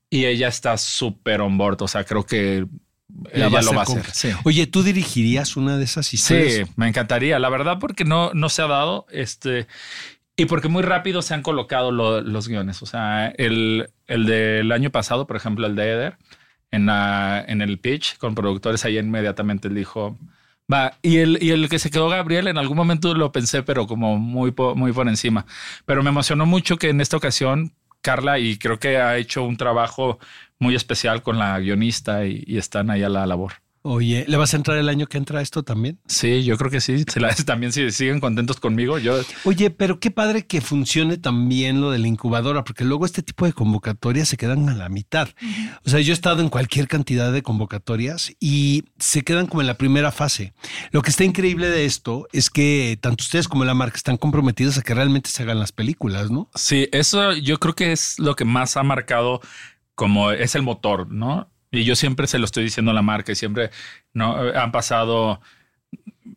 Y 0.09 0.25
ella 0.25 0.47
está 0.47 0.77
súper 0.77 1.41
on 1.41 1.57
board. 1.57 1.81
O 1.81 1.87
sea, 1.87 2.03
creo 2.03 2.25
que 2.25 2.65
La 3.33 3.47
ella 3.47 3.61
lo 3.61 3.73
va 3.73 3.79
a 3.81 3.83
hacer. 3.83 4.05
Sí. 4.13 4.29
Oye, 4.43 4.67
¿tú 4.67 4.83
dirigirías 4.83 5.57
una 5.57 5.77
de 5.77 5.83
esas 5.85 6.13
historias? 6.13 6.53
Sí, 6.67 6.73
me 6.75 6.87
encantaría. 6.87 7.39
La 7.39 7.49
verdad, 7.49 7.77
porque 7.79 8.05
no, 8.05 8.31
no 8.35 8.49
se 8.49 8.61
ha 8.61 8.67
dado. 8.67 9.05
Este. 9.11 9.67
Y 10.39 10.45
porque 10.45 10.69
muy 10.69 10.83
rápido 10.83 11.21
se 11.21 11.33
han 11.33 11.41
colocado 11.43 11.91
lo- 11.91 12.21
los 12.21 12.47
guiones. 12.47 12.81
O 12.81 12.85
sea, 12.85 13.27
el, 13.37 13.89
el 14.07 14.25
del 14.25 14.71
año 14.71 14.89
pasado, 14.89 15.27
por 15.27 15.35
ejemplo, 15.35 15.67
el 15.67 15.75
de 15.75 15.91
Eder, 15.91 16.17
en, 16.71 16.89
en 16.89 17.61
el 17.61 17.77
pitch 17.79 18.17
con 18.17 18.35
productores, 18.35 18.85
ahí 18.85 18.97
inmediatamente 18.97 19.67
él 19.67 19.75
dijo, 19.75 20.17
va. 20.71 20.93
Y 21.01 21.17
el, 21.17 21.39
y 21.43 21.51
el 21.51 21.67
que 21.67 21.77
se 21.79 21.89
quedó 21.91 22.07
Gabriel, 22.09 22.47
en 22.47 22.57
algún 22.57 22.77
momento 22.77 23.13
lo 23.15 23.31
pensé, 23.33 23.63
pero 23.63 23.85
como 23.85 24.17
muy, 24.17 24.53
muy 24.75 24.93
por 24.93 25.07
encima. 25.09 25.45
Pero 25.85 26.03
me 26.03 26.09
emocionó 26.09 26.45
mucho 26.45 26.77
que 26.77 26.89
en 26.89 27.01
esta 27.01 27.17
ocasión 27.17 27.73
Carla, 28.01 28.39
y 28.39 28.57
creo 28.57 28.79
que 28.79 28.97
ha 28.97 29.17
hecho 29.17 29.43
un 29.43 29.57
trabajo 29.57 30.19
muy 30.57 30.73
especial 30.75 31.21
con 31.21 31.37
la 31.37 31.59
guionista 31.59 32.25
y, 32.25 32.43
y 32.47 32.57
están 32.57 32.89
ahí 32.91 33.03
a 33.03 33.09
la 33.09 33.25
labor. 33.27 33.53
Oye, 33.81 34.25
¿le 34.27 34.35
vas 34.35 34.53
a 34.53 34.57
entrar 34.57 34.77
el 34.77 34.89
año 34.89 35.07
que 35.07 35.17
entra 35.17 35.41
esto 35.41 35.63
también? 35.63 35.99
Sí, 36.05 36.43
yo 36.43 36.57
creo 36.57 36.69
que 36.69 36.81
sí. 36.81 37.05
Se 37.11 37.19
la- 37.21 37.33
también 37.45 37.71
si 37.71 37.89
siguen 37.91 38.19
contentos 38.19 38.59
conmigo, 38.59 38.97
yo 38.99 39.21
Oye, 39.45 39.69
pero 39.69 39.99
qué 40.01 40.11
padre 40.11 40.45
que 40.45 40.59
funcione 40.59 41.17
también 41.17 41.79
lo 41.79 41.89
de 41.91 41.99
la 41.99 42.07
incubadora, 42.07 42.63
porque 42.65 42.83
luego 42.83 43.05
este 43.05 43.23
tipo 43.23 43.45
de 43.45 43.53
convocatorias 43.53 44.27
se 44.27 44.35
quedan 44.37 44.67
a 44.67 44.75
la 44.75 44.89
mitad. 44.89 45.29
O 45.85 45.89
sea, 45.89 46.01
yo 46.01 46.11
he 46.11 46.13
estado 46.13 46.41
en 46.41 46.49
cualquier 46.49 46.87
cantidad 46.89 47.31
de 47.31 47.41
convocatorias 47.41 48.33
y 48.39 48.83
se 48.99 49.23
quedan 49.23 49.47
como 49.47 49.61
en 49.61 49.67
la 49.67 49.77
primera 49.77 50.11
fase. 50.11 50.53
Lo 50.91 51.01
que 51.01 51.11
está 51.11 51.23
increíble 51.23 51.69
de 51.69 51.85
esto 51.85 52.27
es 52.33 52.49
que 52.49 52.97
tanto 52.99 53.23
ustedes 53.23 53.47
como 53.47 53.63
la 53.63 53.73
marca 53.73 53.95
están 53.97 54.17
comprometidos 54.17 54.77
a 54.77 54.81
que 54.81 54.93
realmente 54.93 55.29
se 55.29 55.43
hagan 55.43 55.59
las 55.59 55.71
películas, 55.71 56.29
¿no? 56.31 56.49
Sí, 56.53 56.89
eso 56.91 57.33
yo 57.33 57.59
creo 57.59 57.75
que 57.75 57.91
es 57.93 58.19
lo 58.19 58.35
que 58.35 58.43
más 58.45 58.75
ha 58.75 58.83
marcado 58.83 59.39
como 59.95 60.31
es 60.31 60.55
el 60.55 60.61
motor, 60.61 61.11
¿no? 61.11 61.48
Y 61.71 61.83
yo 61.83 61.95
siempre 61.95 62.27
se 62.27 62.39
lo 62.39 62.45
estoy 62.45 62.63
diciendo 62.63 62.91
a 62.91 62.95
la 62.95 63.01
marca 63.01 63.31
y 63.31 63.35
siempre 63.35 63.69
no 64.13 64.35
han 64.37 64.71
pasado 64.71 65.41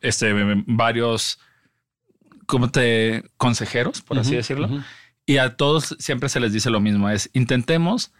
este 0.00 0.32
varios 0.66 1.38
como 2.46 2.70
te 2.70 3.24
consejeros, 3.36 4.02
por 4.02 4.18
así 4.18 4.34
decirlo, 4.34 4.68
y 5.24 5.38
a 5.38 5.56
todos 5.56 5.96
siempre 5.98 6.28
se 6.28 6.40
les 6.40 6.52
dice 6.52 6.70
lo 6.70 6.80
mismo, 6.80 7.08
es 7.08 7.30
intentemos 7.32 8.12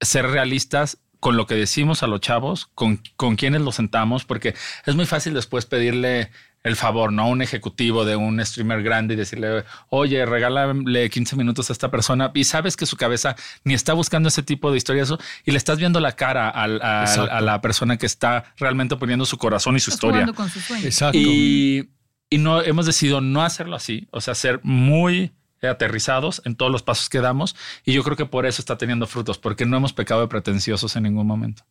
ser 0.00 0.26
realistas 0.26 0.98
con 1.20 1.36
lo 1.36 1.46
que 1.46 1.54
decimos 1.54 2.02
a 2.02 2.08
los 2.08 2.20
chavos, 2.20 2.66
con, 2.74 3.00
con 3.14 3.36
quienes 3.36 3.60
los 3.60 3.76
sentamos, 3.76 4.24
porque 4.24 4.56
es 4.84 4.96
muy 4.96 5.06
fácil 5.06 5.34
después 5.34 5.66
pedirle 5.66 6.30
el 6.64 6.76
favor, 6.76 7.12
¿no? 7.12 7.22
A 7.22 7.26
un 7.26 7.42
ejecutivo 7.42 8.04
de 8.04 8.14
un 8.16 8.44
streamer 8.44 8.82
grande 8.82 9.14
y 9.14 9.16
decirle, 9.16 9.64
oye, 9.88 10.24
regálale 10.26 11.10
15 11.10 11.34
minutos 11.36 11.70
a 11.70 11.72
esta 11.72 11.90
persona 11.90 12.30
y 12.34 12.44
sabes 12.44 12.76
que 12.76 12.86
su 12.86 12.96
cabeza 12.96 13.34
ni 13.64 13.74
está 13.74 13.94
buscando 13.94 14.28
ese 14.28 14.42
tipo 14.44 14.70
de 14.70 14.76
historias 14.78 15.12
y 15.44 15.50
le 15.50 15.58
estás 15.58 15.78
viendo 15.78 15.98
la 15.98 16.12
cara 16.12 16.48
al- 16.48 16.80
a 16.82 17.40
la 17.40 17.60
persona 17.60 17.96
que 17.96 18.06
está 18.06 18.44
realmente 18.58 18.96
poniendo 18.96 19.24
su 19.26 19.38
corazón 19.38 19.74
y 19.76 19.80
su 19.80 19.90
Estás 19.90 20.04
historia. 20.10 20.32
con. 20.32 20.48
Exacto. 20.84 21.18
Y, 21.18 21.90
y 22.30 22.38
no 22.38 22.62
hemos 22.62 22.86
decidido 22.86 23.20
no 23.20 23.42
hacerlo 23.42 23.74
así, 23.76 24.06
o 24.12 24.20
sea, 24.20 24.34
ser 24.34 24.60
muy 24.62 25.32
aterrizados 25.62 26.42
en 26.44 26.56
todos 26.56 26.70
los 26.72 26.82
pasos 26.82 27.08
que 27.08 27.20
damos. 27.20 27.54
Y 27.84 27.92
yo 27.92 28.02
creo 28.02 28.16
que 28.16 28.26
por 28.26 28.46
eso 28.46 28.60
está 28.62 28.78
teniendo 28.78 29.06
frutos, 29.06 29.38
porque 29.38 29.64
no 29.66 29.76
hemos 29.76 29.92
pecado 29.92 30.20
de 30.20 30.28
pretenciosos 30.28 30.96
en 30.96 31.04
ningún 31.04 31.26
momento. 31.26 31.64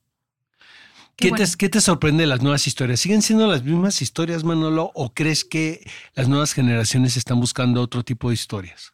Qué 1.16 1.28
¿Qué, 1.28 1.30
bueno. 1.30 1.46
te, 1.46 1.52
qué 1.58 1.70
te 1.70 1.82
sorprende 1.82 2.24
de 2.24 2.28
las 2.28 2.42
nuevas 2.42 2.66
historias? 2.68 3.00
¿Siguen 3.00 3.22
siendo 3.22 3.46
las 3.48 3.64
mismas 3.64 4.02
historias, 4.02 4.44
Manolo? 4.44 4.92
¿O 4.96 5.14
crees 5.14 5.46
que 5.46 5.82
las 6.16 6.28
nuevas 6.28 6.54
generaciones 6.54 7.16
están 7.18 7.40
buscando 7.40 7.82
otro 7.82 8.04
tipo 8.04 8.30
de 8.30 8.34
historias? 8.36 8.94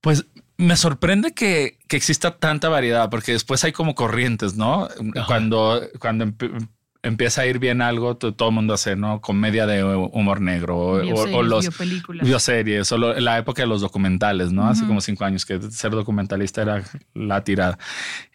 Pues 0.00 0.26
me 0.56 0.76
sorprende 0.76 1.32
que, 1.32 1.78
que 1.88 1.96
exista 1.96 2.38
tanta 2.38 2.68
variedad, 2.68 3.10
porque 3.10 3.32
después 3.32 3.62
hay 3.64 3.72
como 3.72 3.94
corrientes, 3.94 4.54
¿no? 4.56 4.84
Ajá. 4.84 5.26
Cuando, 5.26 5.80
cuando 5.98 6.24
emp- 6.26 6.68
empieza 7.02 7.42
a 7.42 7.46
ir 7.46 7.58
bien 7.58 7.82
algo, 7.82 8.16
to- 8.16 8.34
todo 8.34 8.48
el 8.48 8.54
mundo 8.54 8.74
hace, 8.74 8.96
¿no? 8.96 9.20
Comedia 9.20 9.66
de 9.66 9.84
humor 9.84 10.40
negro 10.40 10.78
o, 10.78 11.36
o- 11.36 11.42
los 11.42 11.68
bioseries 12.22 12.90
o 12.92 12.98
lo- 12.98 13.18
la 13.20 13.38
época 13.38 13.62
de 13.62 13.68
los 13.68 13.80
documentales, 13.80 14.52
¿no? 14.52 14.66
Hace 14.68 14.86
como 14.86 15.00
cinco 15.00 15.24
años 15.24 15.44
que 15.44 15.60
ser 15.70 15.92
documentalista 15.92 16.62
era 16.62 16.84
la 17.14 17.44
tirada. 17.44 17.78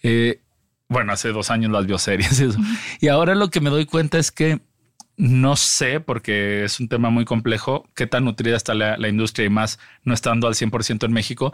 Eh, 0.03 0.41
bueno, 0.89 1.13
hace 1.13 1.29
dos 1.31 1.51
años 1.51 1.71
las 1.71 1.85
bioseries. 1.85 2.39
eso. 2.39 2.59
Y 2.99 3.07
ahora 3.07 3.35
lo 3.35 3.49
que 3.49 3.61
me 3.61 3.69
doy 3.69 3.85
cuenta 3.85 4.17
es 4.17 4.31
que 4.31 4.61
no 5.17 5.55
sé, 5.55 5.99
porque 5.99 6.63
es 6.63 6.79
un 6.79 6.89
tema 6.89 7.09
muy 7.09 7.25
complejo, 7.25 7.89
qué 7.95 8.05
tan 8.05 8.25
nutrida 8.25 8.55
está 8.55 8.75
la, 8.75 8.97
la 8.97 9.07
industria 9.07 9.47
y 9.47 9.49
más 9.49 9.79
no 10.03 10.13
estando 10.13 10.47
al 10.47 10.53
100% 10.53 11.05
en 11.05 11.11
México. 11.11 11.51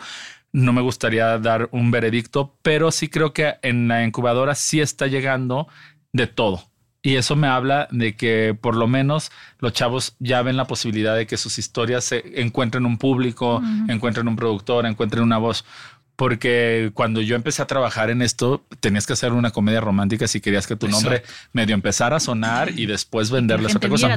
No 0.51 0.73
me 0.73 0.81
gustaría 0.81 1.37
dar 1.39 1.69
un 1.71 1.89
veredicto, 1.89 2.57
pero 2.61 2.91
sí 2.91 3.07
creo 3.07 3.31
que 3.31 3.55
en 3.61 3.87
la 3.87 4.03
incubadora 4.03 4.53
sí 4.55 4.81
está 4.81 5.07
llegando 5.07 5.67
de 6.11 6.27
todo. 6.27 6.73
Y 7.05 7.17
eso 7.17 7.35
me 7.35 7.47
habla 7.47 7.89
de 7.91 8.15
que 8.15 8.57
por 8.59 8.77
lo 8.77 8.87
menos 8.87 9.29
los 9.59 9.73
chavos 9.73 10.15
ya 10.19 10.41
ven 10.41 10.55
la 10.55 10.67
posibilidad 10.67 11.17
de 11.17 11.27
que 11.27 11.35
sus 11.35 11.59
historias 11.59 12.05
se 12.05 12.41
encuentren 12.41 12.85
un 12.85 12.97
público, 12.97 13.61
encuentren 13.89 14.29
un 14.29 14.37
productor, 14.37 14.85
encuentren 14.85 15.21
una 15.21 15.37
voz. 15.37 15.65
Porque 16.15 16.91
cuando 16.93 17.21
yo 17.21 17.35
empecé 17.35 17.61
a 17.63 17.65
trabajar 17.65 18.09
en 18.11 18.21
esto, 18.21 18.63
tenías 18.79 19.07
que 19.07 19.13
hacer 19.13 19.33
una 19.33 19.49
comedia 19.49 19.81
romántica 19.81 20.27
si 20.27 20.41
querías 20.41 20.67
que 20.67 20.75
tu 20.75 20.87
nombre 20.87 21.23
medio 21.53 21.73
empezara 21.73 22.17
a 22.17 22.19
sonar 22.19 22.69
y 22.77 22.85
después 22.85 23.31
venderles 23.31 23.71
otra 23.77 23.89
cosa. 23.89 24.07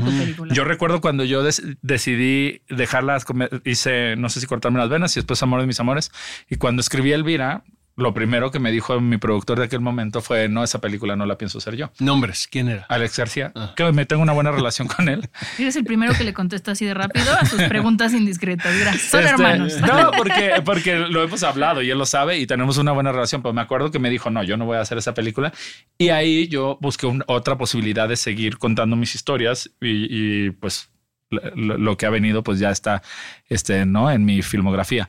Yo 0.55 0.65
recuerdo 0.65 1.01
cuando 1.01 1.25
yo 1.25 1.43
des- 1.43 1.63
decidí 1.81 2.61
dejar 2.69 3.03
las 3.03 3.25
come- 3.25 3.49
hice, 3.65 4.15
no 4.17 4.29
sé 4.29 4.41
si 4.41 4.47
cortarme 4.47 4.79
las 4.79 4.91
venas 4.91 5.17
y 5.17 5.21
después 5.21 5.43
Amor 5.43 5.61
de 5.63 5.67
mis 5.67 5.81
amores. 5.81 6.11
Y 6.51 6.57
cuando 6.57 6.81
escribí 6.81 7.13
Elvira, 7.13 7.63
lo 7.97 8.13
primero 8.13 8.51
que 8.51 8.59
me 8.59 8.71
dijo 8.71 9.01
mi 9.01 9.17
productor 9.17 9.59
de 9.59 9.65
aquel 9.65 9.81
momento 9.81 10.21
fue: 10.21 10.49
No, 10.49 10.63
esa 10.63 10.81
película 10.81 11.17
no 11.17 11.25
la 11.27 11.39
pienso 11.39 11.59
hacer 11.59 11.77
yo. 11.77 11.91
Nombres, 11.99 12.47
¿quién 12.51 12.69
era? 12.69 12.85
Alex 12.89 13.17
García, 13.17 13.53
Ah. 13.55 13.73
que 13.75 13.91
me 13.93 14.05
tengo 14.05 14.23
una 14.23 14.33
buena 14.33 14.51
relación 14.53 14.87
con 14.87 15.09
él. 15.09 15.29
Eres 15.59 15.77
el 15.77 15.85
primero 15.85 16.13
que 16.15 16.23
le 16.25 16.35
contesta 16.35 16.73
así 16.73 16.85
de 16.85 16.93
rápido 16.95 17.33
a 17.33 17.47
sus 17.47 17.63
preguntas 17.63 18.13
indiscretas. 18.13 18.75
Mira, 18.75 18.93
son 18.99 19.21
Este, 19.21 19.31
hermanos. 19.33 19.81
No, 19.81 20.11
porque, 20.17 20.53
porque 20.65 20.97
lo 20.99 21.23
hemos 21.23 21.43
hablado 21.43 21.81
y 21.83 21.91
él 21.91 21.99
lo 21.99 22.07
sabe 22.07 22.39
y 22.39 22.47
tenemos 22.47 22.77
una 22.79 22.93
buena 22.93 23.13
relación. 23.13 23.43
Pero 23.43 23.53
me 23.55 23.63
acuerdo 23.63 23.91
que 23.91 23.99
me 23.99 24.11
dijo, 24.11 24.31
no, 24.31 24.43
yo 24.43 24.57
no 24.57 24.67
voy 24.67 24.77
a 24.77 24.81
hacer 24.83 24.99
esa 24.99 25.15
película. 25.15 25.53
Y 25.97 26.11
ahí 26.11 26.49
yo 26.49 26.79
busqué 26.81 27.07
un- 27.07 27.25
otra 27.27 27.57
posibilidad 27.57 28.09
de 28.09 28.17
seguir 28.17 28.59
contando 28.59 28.95
mis 28.97 29.15
historias 29.15 29.71
y, 29.81 30.45
y, 30.47 30.51
pues 30.51 30.91
lo, 31.31 31.77
lo 31.79 31.97
que 31.97 32.07
ha 32.07 32.11
venido 32.11 32.43
pues 32.45 32.59
ya 32.61 32.71
está 32.71 33.03
este, 33.49 33.85
¿no? 33.87 34.11
en 34.11 34.25
mi 34.25 34.43
filmografía. 34.43 35.09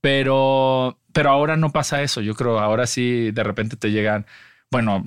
Pero, 0.00 1.00
pero 1.12 1.30
ahora 1.30 1.56
no 1.56 1.70
pasa 1.72 2.02
eso. 2.02 2.20
Yo 2.20 2.34
creo 2.34 2.58
ahora 2.58 2.86
sí 2.86 3.30
de 3.32 3.42
repente 3.44 3.76
te 3.76 3.90
llegan. 3.90 4.26
Bueno, 4.68 5.04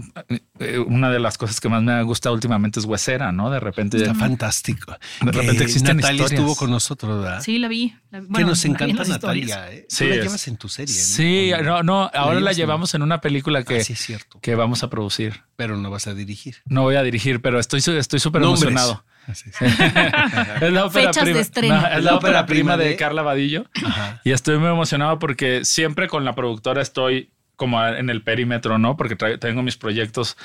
eh, 0.60 0.80
una 0.80 1.12
de 1.12 1.20
las 1.20 1.38
cosas 1.38 1.60
que 1.60 1.68
más 1.68 1.84
me 1.84 2.02
gusta 2.04 2.32
últimamente 2.32 2.80
es 2.80 2.86
Huesera, 2.86 3.34
¿no? 3.34 3.50
De 3.50 3.60
repente 3.60 3.98
Está 3.98 4.16
fantástico. 4.16 4.96
De 5.22 5.32
repente 5.34 5.64
existen 5.66 5.98
Natalia 5.98 6.24
historias. 6.24 6.40
estuvo 6.40 6.56
con 6.56 6.72
nosotros, 6.72 7.22
¿verdad? 7.22 7.42
Sí, 7.42 7.60
la 7.60 7.68
vi. 7.68 7.94
la 8.10 8.22
que 8.22 8.46
nos 8.46 8.64
encanta. 8.64 9.04
Natalia. 9.04 9.72
¿eh? 9.74 9.86
Sí, 9.90 10.06
Tú 10.06 10.10
la 10.12 10.16
es- 10.16 10.24
llevas 10.24 10.48
en 10.48 10.58
tu 10.58 10.70
serie. 10.70 10.96
¿no? 10.96 11.02
Sí, 11.02 11.52
¿O 11.54 11.62
no, 11.62 11.84
no, 11.84 12.10
ahora 12.14 12.40
la 12.40 12.54
llevamos 12.54 12.94
en 12.96 13.02
una 13.02 13.20
película 13.20 13.64
que, 13.64 13.80
Ah, 13.80 13.84
sí, 13.84 13.94
es 13.94 14.00
cierto. 14.00 14.40
que 14.40 14.56
vamos 14.56 14.84
a 14.84 14.90
producir. 14.90 15.42
Pero 15.58 15.76
no 15.76 15.92
vas 15.92 16.08
a 16.08 16.14
dirigir. 16.14 16.56
No 16.66 16.84
voy 16.84 16.96
a 16.96 17.04
dirigir, 17.04 17.42
pero 17.42 17.60
estoy 17.60 17.82
súper 17.82 18.42
emocionado. 18.42 19.04
Así 19.28 19.50
es. 19.50 19.56
Es 20.62 20.72
la 20.72 20.86
ópera 20.86 21.08
Fechas 21.14 21.16
de 21.26 21.32
prima, 21.32 21.40
estreno. 21.42 21.82
no, 21.82 21.88
es 21.88 22.04
la 22.04 22.16
ópera 22.16 22.46
prima 22.46 22.78
de 22.78 22.96
Carla 22.96 23.22
Vadillo 23.22 23.66
Ajá. 23.86 24.22
y 24.24 24.32
estoy 24.32 24.58
muy 24.58 24.70
emocionado 24.70 25.20
porque 25.20 25.66
siempre 25.66 26.08
con 26.08 26.24
la 26.26 26.34
productora 26.34 26.82
estoy 26.82 27.30
como 27.60 27.86
en 27.86 28.10
el 28.10 28.24
perímetro, 28.24 28.80
¿no? 28.80 28.96
Porque 28.96 29.18
tengo 29.38 29.62
mis 29.62 29.76
proyectos 29.76 30.38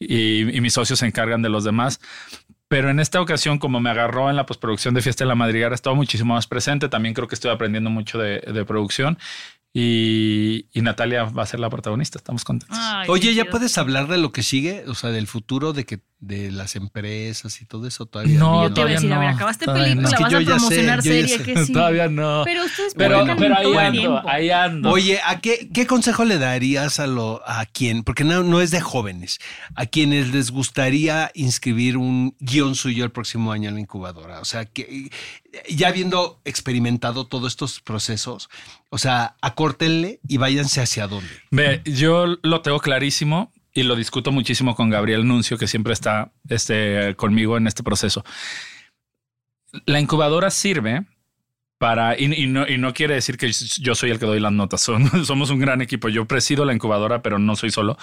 y, 0.00 0.56
y 0.56 0.60
mis 0.62 0.72
socios 0.72 0.98
se 1.00 1.06
encargan 1.06 1.42
de 1.42 1.50
los 1.50 1.62
demás. 1.62 2.00
Pero 2.66 2.88
en 2.88 2.98
esta 2.98 3.20
ocasión, 3.20 3.58
como 3.58 3.80
me 3.80 3.90
agarró 3.90 4.30
en 4.30 4.36
la 4.36 4.46
postproducción 4.46 4.94
de 4.94 5.02
Fiesta 5.02 5.24
de 5.24 5.28
la 5.28 5.34
Madriguera, 5.34 5.74
estaba 5.74 5.94
muchísimo 5.94 6.32
más 6.32 6.46
presente. 6.46 6.88
También 6.88 7.14
creo 7.14 7.28
que 7.28 7.34
estoy 7.34 7.50
aprendiendo 7.50 7.90
mucho 7.90 8.18
de, 8.18 8.40
de 8.40 8.64
producción 8.64 9.18
y, 9.74 10.66
y 10.72 10.80
Natalia 10.80 11.24
va 11.24 11.42
a 11.42 11.46
ser 11.46 11.60
la 11.60 11.68
protagonista. 11.68 12.16
Estamos 12.16 12.44
contentos. 12.44 12.78
Ay, 12.80 13.06
Oye, 13.10 13.34
¿ya 13.34 13.44
puedes 13.44 13.76
hablar 13.76 14.08
de 14.08 14.16
lo 14.16 14.32
que 14.32 14.42
sigue? 14.42 14.84
O 14.86 14.94
sea, 14.94 15.10
del 15.10 15.26
futuro 15.26 15.74
de 15.74 15.84
que 15.84 16.00
de 16.22 16.52
las 16.52 16.76
empresas 16.76 17.60
y 17.60 17.66
todo 17.66 17.88
eso 17.88 18.06
todavía. 18.06 18.38
No, 18.38 18.62
Yo 18.62 18.72
te 18.72 18.80
iba 18.80 18.90
a 18.90 18.94
todavía 18.94 18.94
decir, 18.94 19.12
a 19.12 19.18
ver, 19.18 19.28
no, 19.28 19.34
acabaste 19.34 19.64
todavía 19.64 19.84
película, 19.86 20.02
no. 20.02 20.08
Es 20.08 20.14
que 20.16 20.22
vas 20.22 20.32
yo 20.32 20.38
a 20.38 20.40
ya 20.40 20.46
sé, 20.46 20.54
promocionar 20.54 21.02
serie, 21.02 21.38
sé. 21.38 21.42
que 21.42 21.64
sí. 21.66 21.72
Todavía 21.72 22.08
no. 22.08 22.42
Pero 22.44 22.64
ustedes 22.64 22.94
Pero, 22.94 23.26
pero 23.36 23.56
ahí 23.56 23.62
todo 23.64 23.72
el 23.72 23.78
ando, 23.80 24.00
tiempo. 24.00 24.22
ahí 24.28 24.50
ando. 24.50 24.90
Oye, 24.90 25.20
¿a 25.26 25.40
qué, 25.40 25.68
qué 25.74 25.86
consejo 25.88 26.24
le 26.24 26.38
darías 26.38 27.00
a 27.00 27.08
lo 27.08 27.42
a 27.44 27.66
quién? 27.66 28.04
Porque 28.04 28.22
no, 28.22 28.44
no 28.44 28.60
es 28.60 28.70
de 28.70 28.80
jóvenes, 28.80 29.40
a 29.74 29.86
quienes 29.86 30.32
les 30.32 30.52
gustaría 30.52 31.32
inscribir 31.34 31.96
un 31.96 32.36
guion 32.38 32.76
suyo 32.76 33.04
el 33.04 33.10
próximo 33.10 33.50
año 33.50 33.68
en 33.68 33.74
la 33.74 33.80
incubadora. 33.80 34.38
O 34.38 34.44
sea, 34.44 34.64
que 34.64 35.10
ya 35.68 35.88
habiendo 35.88 36.40
experimentado 36.44 37.26
todos 37.26 37.52
estos 37.52 37.80
procesos, 37.80 38.48
o 38.90 38.98
sea, 38.98 39.34
acórtenle 39.40 40.20
y 40.28 40.36
váyanse 40.36 40.80
hacia 40.80 41.08
dónde. 41.08 41.30
Ve, 41.50 41.82
yo 41.84 42.26
lo 42.42 42.60
tengo 42.62 42.78
clarísimo 42.78 43.50
y 43.74 43.82
lo 43.82 43.96
discuto 43.96 44.32
muchísimo 44.32 44.74
con 44.74 44.90
Gabriel 44.90 45.26
Nuncio, 45.26 45.56
que 45.58 45.66
siempre 45.66 45.92
está 45.92 46.32
este, 46.48 47.14
conmigo 47.16 47.56
en 47.56 47.66
este 47.66 47.82
proceso. 47.82 48.24
La 49.86 50.00
incubadora 50.00 50.50
sirve 50.50 51.06
para, 51.78 52.16
y, 52.16 52.46
no, 52.46 52.68
y 52.68 52.78
no 52.78 52.94
quiere 52.94 53.14
decir 53.14 53.36
que 53.36 53.50
yo 53.50 53.96
soy 53.96 54.10
el 54.10 54.20
que 54.20 54.26
doy 54.26 54.38
las 54.38 54.52
notas, 54.52 54.82
somos 55.24 55.50
un 55.50 55.58
gran 55.58 55.80
equipo, 55.80 56.08
yo 56.08 56.26
presido 56.26 56.64
la 56.64 56.74
incubadora, 56.74 57.22
pero 57.22 57.40
no 57.40 57.56
soy 57.56 57.70
solo. 57.70 57.96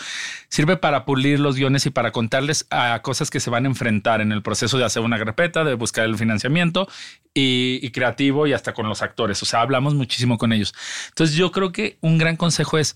Sirve 0.49 0.75
para 0.75 1.05
pulir 1.05 1.39
los 1.39 1.55
guiones 1.55 1.85
y 1.85 1.89
para 1.91 2.11
contarles 2.11 2.67
a 2.71 3.01
cosas 3.01 3.29
que 3.29 3.39
se 3.39 3.49
van 3.49 3.65
a 3.65 3.69
enfrentar 3.69 4.19
en 4.19 4.33
el 4.33 4.41
proceso 4.41 4.77
de 4.77 4.83
hacer 4.83 5.03
una 5.03 5.17
grapeta, 5.17 5.63
de 5.63 5.75
buscar 5.75 6.05
el 6.05 6.17
financiamiento 6.17 6.89
y, 7.33 7.79
y 7.81 7.91
creativo 7.91 8.47
y 8.47 8.53
hasta 8.53 8.73
con 8.73 8.89
los 8.89 9.01
actores. 9.01 9.41
O 9.43 9.45
sea, 9.45 9.61
hablamos 9.61 9.93
muchísimo 9.93 10.37
con 10.37 10.51
ellos. 10.51 10.73
Entonces 11.09 11.37
yo 11.37 11.51
creo 11.51 11.71
que 11.71 11.99
un 12.01 12.17
gran 12.17 12.35
consejo 12.35 12.79
es 12.79 12.95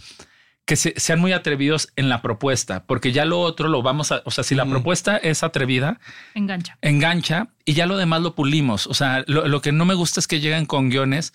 que 0.65 0.75
se- 0.77 0.93
sean 0.97 1.19
muy 1.19 1.33
atrevidos 1.33 1.89
en 1.97 2.07
la 2.07 2.21
propuesta, 2.21 2.85
porque 2.85 3.11
ya 3.11 3.25
lo 3.25 3.39
otro 3.41 3.67
lo 3.67 3.81
vamos 3.81 4.11
a, 4.13 4.21
o 4.25 4.31
sea, 4.31 4.43
si 4.45 4.55
la 4.55 4.65
propuesta 4.65 5.17
es 5.17 5.43
atrevida, 5.43 5.99
Engancha. 6.35 6.77
engancha 6.81 7.49
y 7.65 7.73
ya 7.73 7.85
lo 7.85 7.97
demás 7.97 8.21
lo 8.21 8.33
pulimos. 8.33 8.87
O 8.87 8.93
sea, 8.93 9.23
lo, 9.27 9.47
lo 9.47 9.61
que 9.61 9.71
no 9.73 9.83
me 9.85 9.93
gusta 9.93 10.19
es 10.21 10.27
que 10.27 10.39
lleguen 10.39 10.65
con 10.65 10.89
guiones 10.89 11.33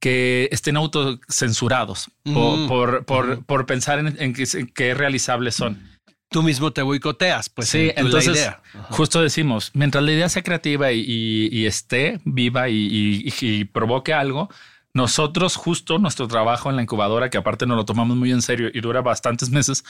que 0.00 0.48
estén 0.52 0.76
autocensurados 0.76 2.10
Mm. 2.24 2.68
por, 2.68 3.04
por, 3.04 3.44
por 3.44 3.66
pensar 3.66 3.98
en, 3.98 4.16
en 4.20 4.32
que, 4.34 4.44
en 4.54 4.66
qué 4.68 4.94
realizables 4.94 5.54
son. 5.54 5.82
Tú 6.30 6.42
mismo 6.42 6.72
te 6.72 6.82
boicoteas, 6.82 7.48
pues 7.48 7.68
Sí, 7.70 7.88
en 7.88 7.94
tu- 7.94 7.94
la 7.94 8.00
entonces 8.18 8.36
idea. 8.36 8.60
justo 8.90 9.22
decimos, 9.22 9.70
mientras 9.72 10.04
la 10.04 10.12
idea 10.12 10.28
sea 10.28 10.42
creativa 10.42 10.92
y, 10.92 11.00
y- 11.00 11.48
y 11.50 11.64
esté 11.66 12.20
viva 12.24 12.68
y, 12.68 12.76
y- 13.24 13.32
y 13.40 13.64
provoque 13.64 14.12
algo, 14.12 14.50
nosotros 14.94 15.56
justo 15.56 15.98
nuestro 15.98 16.26
trabajo 16.28 16.70
en 16.70 16.76
la 16.76 16.82
incubadora, 16.82 17.30
que 17.30 17.38
aparte 17.38 17.66
nos 17.66 17.76
lo 17.76 17.84
tomamos 17.84 18.16
muy 18.16 18.32
en 18.32 18.42
serio 18.42 18.70
y 18.72 18.80
dura 18.80 19.00
bastantes 19.02 19.50
meses, 19.50 19.84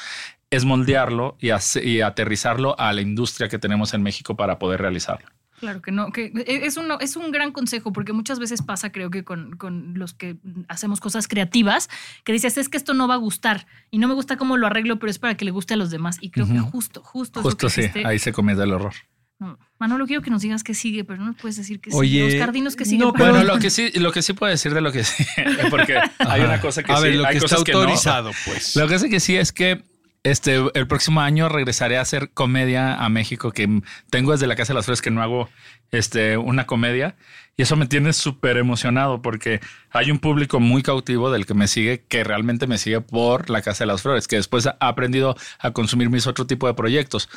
es 0.50 0.64
moldearlo 0.64 1.36
y, 1.40 1.50
hace- 1.50 1.84
y 1.86 2.00
aterrizarlo 2.00 2.78
a 2.78 2.92
la 2.92 3.00
industria 3.00 3.48
que 3.48 3.58
tenemos 3.58 3.94
en 3.94 4.02
México 4.02 4.36
para 4.36 4.58
poder 4.58 4.80
realizarlo. 4.80 5.28
Claro 5.60 5.82
que 5.82 5.90
no, 5.90 6.12
que 6.12 6.26
e, 6.46 6.66
es 6.66 6.76
un, 6.76 6.86
es 7.00 7.16
un 7.16 7.32
gran 7.32 7.50
consejo 7.50 7.92
porque 7.92 8.12
muchas 8.12 8.38
veces 8.38 8.62
pasa, 8.62 8.92
creo 8.92 9.10
que 9.10 9.24
con, 9.24 9.56
con 9.56 9.94
los 9.98 10.14
que 10.14 10.36
hacemos 10.68 11.00
cosas 11.00 11.26
creativas, 11.26 11.88
que 12.24 12.32
dices, 12.32 12.56
es 12.58 12.68
que 12.68 12.76
esto 12.76 12.94
no 12.94 13.08
va 13.08 13.14
a 13.14 13.18
gustar 13.18 13.66
y 13.90 13.98
no 13.98 14.06
me 14.06 14.14
gusta 14.14 14.36
cómo 14.36 14.56
lo 14.56 14.66
arreglo, 14.68 15.00
pero 15.00 15.10
es 15.10 15.18
para 15.18 15.36
que 15.36 15.44
le 15.44 15.50
guste 15.50 15.74
a 15.74 15.76
los 15.76 15.90
demás. 15.90 16.18
Y 16.20 16.30
creo 16.30 16.46
que 16.46 16.58
justo, 16.60 17.02
justo, 17.02 17.42
Justo 17.42 17.68
sí, 17.70 17.80
dijiste. 17.82 18.06
ahí 18.06 18.18
se 18.20 18.32
comete 18.32 18.62
el 18.62 18.70
error. 18.70 18.92
No, 19.40 19.58
Manolo, 19.78 20.06
quiero 20.06 20.22
que 20.22 20.30
nos 20.30 20.42
digas 20.42 20.64
que 20.64 20.74
sigue, 20.74 21.04
pero 21.04 21.20
no 21.20 21.26
nos 21.26 21.36
puedes 21.36 21.56
decir 21.56 21.80
que 21.80 21.90
Oye, 21.92 22.10
sigue. 22.24 22.34
Oscar, 22.40 22.52
dinos 22.52 22.74
que 22.76 22.84
sigue. 22.84 22.98
no, 22.98 23.12
pero- 23.12 23.30
Bueno, 23.30 23.44
lo 23.44 23.58
que 23.60 23.70
sí, 23.70 23.90
lo 23.94 24.10
que 24.12 24.22
sí 24.22 24.32
puedo 24.32 24.50
decir 24.50 24.74
de 24.74 24.80
lo 24.80 24.90
que 24.92 25.04
sí, 25.04 25.24
porque 25.70 25.98
hay 26.18 26.40
una 26.40 26.60
cosa 26.60 26.82
que 26.82 26.92
A 26.92 26.96
sí, 26.96 27.02
ver, 27.04 27.14
lo 27.16 27.26
hay 27.26 27.32
que 27.32 27.38
está 27.38 27.48
cosas 27.56 27.64
que 27.64 27.72
no. 27.72 27.78
autorizado, 27.78 28.32
pues. 28.44 28.74
Lo 28.76 28.88
que 28.88 28.98
sé 28.98 29.08
que 29.08 29.20
sí 29.20 29.36
es 29.36 29.52
que 29.52 29.82
este 30.24 30.60
el 30.74 30.86
próximo 30.88 31.20
año 31.20 31.48
regresaré 31.48 31.96
a 31.96 32.00
hacer 32.00 32.30
comedia 32.34 32.94
a 32.96 33.08
México, 33.08 33.52
que 33.52 33.80
tengo 34.10 34.32
desde 34.32 34.46
la 34.48 34.56
Casa 34.56 34.72
de 34.72 34.78
las 34.78 34.84
Flores 34.86 35.00
que 35.00 35.10
no 35.12 35.22
hago 35.22 35.48
este, 35.92 36.36
una 36.36 36.66
comedia. 36.66 37.14
Y 37.56 37.62
eso 37.62 37.74
me 37.74 37.86
tiene 37.86 38.12
súper 38.12 38.56
emocionado 38.56 39.20
porque 39.20 39.60
hay 39.90 40.12
un 40.12 40.18
público 40.20 40.60
muy 40.60 40.82
cautivo 40.82 41.30
del 41.32 41.44
que 41.44 41.54
me 41.54 41.66
sigue, 41.66 42.04
que 42.08 42.22
realmente 42.22 42.66
me 42.68 42.78
sigue 42.78 43.00
por 43.00 43.50
la 43.50 43.62
Casa 43.62 43.82
de 43.84 43.88
las 43.88 44.02
Flores, 44.02 44.28
que 44.28 44.36
después 44.36 44.66
ha 44.66 44.76
aprendido 44.80 45.36
a 45.58 45.72
consumir 45.72 46.08
mis 46.10 46.26
otro 46.28 46.46
tipo 46.46 46.66
de 46.68 46.74
proyectos. 46.74 47.28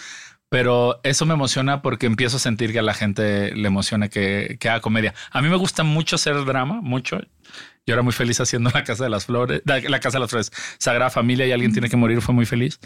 Pero 0.52 1.00
eso 1.04 1.26
me 1.26 1.34
emociona 1.34 1.82
porque 1.82 2.08
empiezo 2.08 2.36
a 2.36 2.40
sentir 2.42 2.74
que 2.74 2.80
a 2.80 2.82
la 2.82 2.94
gente 2.94 3.56
le 3.56 3.68
emociona 3.70 4.10
que, 4.10 4.58
que 4.60 4.68
haga 4.68 4.82
comedia. 4.82 5.14
A 5.32 5.42
mí 5.42 5.48
me 5.48 5.56
gusta 5.56 5.84
mucho 5.84 6.18
hacer 6.18 6.44
drama, 6.44 6.82
mucho. 6.82 7.22
Yo 7.88 7.94
era 7.94 8.02
muy 8.02 8.12
feliz 8.12 8.38
haciendo 8.42 8.70
la 8.74 8.84
Casa 8.84 9.06
de 9.06 9.10
las 9.10 9.28
Flores, 9.28 9.62
la, 9.64 10.00
Casa 10.02 10.18
de 10.18 10.20
las 10.20 10.30
Flores, 10.30 10.52
Sagrada 10.78 11.10
Familia 11.10 11.48
y 11.48 11.54
alguien 11.54 11.72
tiene 11.72 11.88
que 11.90 11.96
morir, 11.96 12.22
fue 12.22 12.36
muy 12.36 12.46
feliz. 12.46 12.82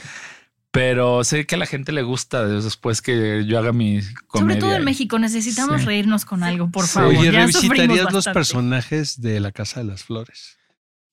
Pero 0.69 1.23
sé 1.23 1.47
que 1.47 1.55
a 1.55 1.57
la 1.57 1.65
gente 1.65 1.91
le 1.91 2.03
gusta 2.03 2.45
después 2.45 3.01
que 3.01 3.45
yo 3.47 3.57
haga 3.57 3.73
mi 3.73 3.99
comedia. 4.27 4.53
Sobre 4.53 4.55
todo 4.57 4.75
en 4.75 4.83
México, 4.83 5.17
necesitamos 5.17 5.81
Sí. 5.81 5.87
reírnos 5.87 6.23
con 6.23 6.43
algo, 6.43 6.69
por 6.69 6.85
Sí. 6.85 6.91
favor. 6.93 7.15
Oye, 7.15 7.31
Ya 7.31 7.39
¿revisitarías 7.39 8.13
los 8.13 8.25
personajes 8.27 9.19
de 9.21 9.39
la 9.39 9.51
Casa 9.51 9.79
de 9.79 9.87
las 9.87 10.03
Flores? 10.03 10.59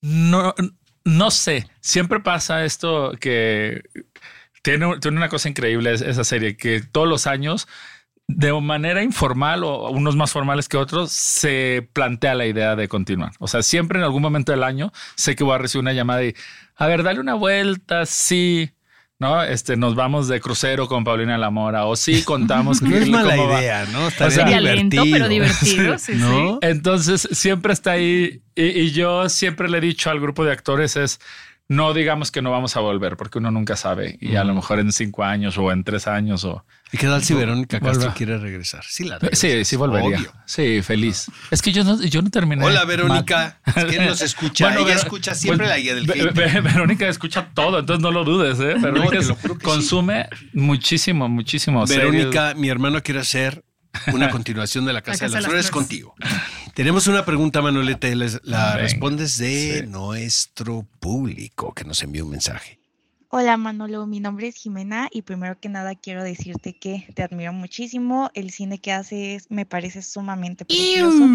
No, 0.01 0.53
no 1.03 1.31
sé. 1.31 1.67
Siempre 1.81 2.19
pasa 2.19 2.63
esto 2.63 3.13
que 3.19 3.81
tiene, 4.63 4.97
tiene 4.99 5.17
una 5.17 5.29
cosa 5.29 5.47
increíble 5.49 5.93
es- 5.93 6.01
esa 6.01 6.23
serie, 6.23 6.57
que 6.57 6.81
todos 6.81 7.07
los 7.07 7.27
años, 7.27 7.67
de 8.27 8.51
manera 8.53 9.03
informal 9.03 9.63
o 9.65 9.89
unos 9.91 10.15
más 10.15 10.31
formales 10.31 10.67
que 10.69 10.77
otros, 10.77 11.11
se 11.11 11.87
plantea 11.93 12.33
la 12.35 12.45
idea 12.47 12.75
de 12.75 12.87
continuar. 12.87 13.33
O 13.39 13.47
sea, 13.47 13.61
siempre 13.61 13.99
en 13.99 14.05
algún 14.05 14.21
momento 14.21 14.51
del 14.53 14.63
año 14.63 14.91
sé 15.15 15.35
que 15.35 15.43
voy 15.43 15.53
a 15.55 15.57
recibir 15.59 15.81
una 15.83 15.93
llamada 15.93 16.23
y, 16.23 16.33
a 16.75 16.87
ver, 16.87 17.03
dale 17.03 17.19
una 17.19 17.35
vuelta, 17.35 18.05
sí. 18.07 18.71
¿No? 19.19 19.41
Este, 19.41 19.77
nos 19.77 19.95
vamos 19.95 20.27
de 20.27 20.41
crucero 20.41 20.87
con 20.89 21.05
Paulina 21.05 21.37
La 21.37 21.49
Mora 21.49 21.85
o 21.85 21.95
sí 21.95 22.23
contamos 22.23 22.81
No 22.81 22.93
es 22.97 23.05
que- 23.05 23.09
mala 23.11 23.35
va. 23.37 23.59
idea, 23.61 23.85
¿no? 23.85 24.05
O 24.05 24.07
Estaría 24.09 24.31
sea, 24.31 24.43
Sería 24.47 24.59
lento, 24.59 25.01
pero 25.09 25.29
divertido. 25.29 25.97
Sí, 25.99 26.13
¿No? 26.15 26.57
Entonces 26.61 27.27
siempre 27.31 27.71
está 27.71 27.91
ahí 27.91 28.41
y, 28.55 28.63
y 28.63 28.91
yo 28.91 29.29
siempre 29.29 29.69
le 29.69 29.77
he 29.77 29.81
dicho 29.81 30.09
al 30.09 30.19
grupo 30.19 30.43
de 30.43 30.51
actores 30.51 30.97
es 30.97 31.19
no 31.69 31.93
digamos 31.93 32.29
que 32.31 32.41
no 32.41 32.51
vamos 32.51 32.75
a 32.75 32.81
volver 32.81 33.15
porque 33.17 33.37
uno 33.39 33.49
nunca 33.49 33.75
sabe 33.75 34.17
y 34.19 34.35
a 34.35 34.43
lo 34.43 34.53
mejor 34.53 34.79
en 34.79 34.91
cinco 34.91 35.23
años 35.23 35.57
o 35.57 35.71
en 35.71 35.83
tres 35.83 36.07
años 36.07 36.43
o 36.43 36.65
¿Y 36.91 36.97
qué 36.97 37.07
tal 37.07 37.23
si 37.23 37.33
Verónica 37.33 37.79
Castro 37.79 38.13
quiere 38.15 38.37
regresar? 38.37 38.83
Sí, 38.87 39.03
la 39.05 39.17
sí 39.31 39.63
sí 39.65 39.75
volvería 39.77 40.17
obvio. 40.17 40.33
sí 40.45 40.81
feliz 40.83 41.27
es 41.49 41.61
que 41.61 41.71
yo 41.71 41.83
no 41.83 41.99
yo 42.03 42.21
no 42.21 42.29
terminé 42.29 42.63
Hola. 42.65 42.85
Verónica. 42.85 43.59
Es 43.75 43.85
que 43.85 44.05
nos 44.05 44.21
escucha. 44.21 44.69
Ella 44.75 44.83
Vero- 44.85 44.99
escucha 44.99 45.33
siempre 45.33 45.65
pues, 45.65 45.69
la 45.77 45.81
guía 45.81 45.95
del 45.95 46.05
Ve- 46.05 46.21
hate. 46.21 46.33
Ve- 46.33 46.61
Verónica 46.61 47.07
escucha 47.07 47.49
todo, 47.53 47.79
entonces 47.79 48.03
no 48.03 48.11
lo 48.11 48.23
dudes, 48.25 48.59
¿eh? 48.59 48.75
Verónica 48.79 49.19
consume 49.63 50.27
muchísimo, 50.53 51.27
muchísimo. 51.29 51.87
series. 51.87 52.11
Verónica, 52.11 52.53
mi 52.55 52.69
hermano 52.69 53.01
quiere 53.01 53.21
hacer 53.21 53.63
una 54.13 54.29
continuación 54.29 54.85
de 54.85 54.93
la 54.93 55.01
Casa, 55.01 55.25
Casa 55.25 55.25
de 55.25 55.29
las 55.29 55.33
de 55.33 55.41
las 55.41 55.49
Flores 55.49 55.69
Flores. 55.69 55.87
contigo. 55.87 56.15
Tenemos 56.73 57.07
una 57.07 57.25
pregunta, 57.25 57.61
Manolete. 57.61 58.15
La 58.15 58.25
Venga. 58.25 58.77
respondes 58.77 59.37
de 59.37 59.81
Sí. 59.81 59.87
nuestro 59.87 60.87
público 60.99 61.73
que 61.73 61.83
nos 61.83 62.01
envió 62.03 62.25
un 62.25 62.31
mensaje. 62.31 62.79
Hola 63.35 63.57
Manolo, 63.57 64.05
mi 64.05 64.19
nombre 64.19 64.47
es 64.47 64.57
Jimena 64.57 65.09
y 65.11 65.23
primero 65.23 65.59
que 65.59 65.67
nada 65.67 65.95
quiero 65.95 66.23
decirte 66.23 66.73
que 66.73 67.07
te 67.15 67.23
admiro 67.23 67.51
muchísimo. 67.51 68.29
El 68.35 68.51
cine 68.51 68.77
que 68.77 68.91
haces 68.91 69.49
me 69.49 69.65
parece 69.65 70.03
sumamente 70.03 70.65
precioso. 70.65 71.27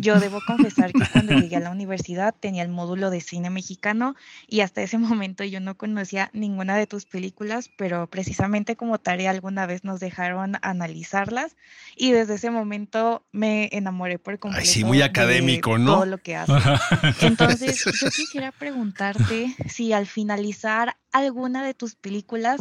Yo 0.00 0.18
debo 0.18 0.40
confesar 0.46 0.94
que 0.94 1.04
cuando 1.12 1.34
llegué 1.34 1.56
a 1.56 1.60
la 1.60 1.68
universidad 1.68 2.34
tenía 2.34 2.62
el 2.62 2.70
módulo 2.70 3.10
de 3.10 3.20
cine 3.20 3.50
mexicano 3.50 4.16
y 4.48 4.60
hasta 4.60 4.80
ese 4.80 4.96
momento 4.96 5.44
yo 5.44 5.60
no 5.60 5.76
conocía 5.76 6.30
ninguna 6.32 6.74
de 6.78 6.86
tus 6.86 7.04
películas, 7.04 7.68
pero 7.76 8.06
precisamente 8.06 8.74
como 8.74 8.96
tarea 8.96 9.28
alguna 9.28 9.66
vez 9.66 9.84
nos 9.84 10.00
dejaron 10.00 10.54
analizarlas 10.62 11.54
y 11.98 12.12
desde 12.12 12.36
ese 12.36 12.50
momento 12.50 13.26
me 13.30 13.68
enamoré 13.72 14.18
por 14.18 14.38
completo. 14.38 14.66
sí, 14.66 14.84
muy 14.84 14.96
de 14.96 15.04
académico, 15.04 15.76
¿no? 15.76 15.96
Todo 15.96 16.06
lo 16.06 16.16
que 16.16 16.34
haces. 16.34 16.56
Entonces, 17.20 17.84
yo 17.84 18.08
quisiera 18.08 18.52
preguntarte 18.52 19.54
si 19.68 19.92
al 19.92 20.06
finalizar 20.06 20.96
alguna 21.12 21.64
de 21.64 21.74
tus 21.74 21.94
películas 21.94 22.60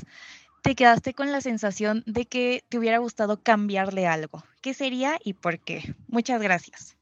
te 0.61 0.75
quedaste 0.75 1.13
con 1.13 1.31
la 1.31 1.41
sensación 1.41 2.03
de 2.05 2.25
que 2.25 2.63
te 2.69 2.77
hubiera 2.77 2.99
gustado 2.99 3.41
cambiarle 3.41 4.07
algo. 4.07 4.43
¿Qué 4.61 4.73
sería 4.73 5.17
y 5.23 5.33
por 5.33 5.59
qué? 5.59 5.95
Muchas 6.07 6.41
gracias. 6.41 6.97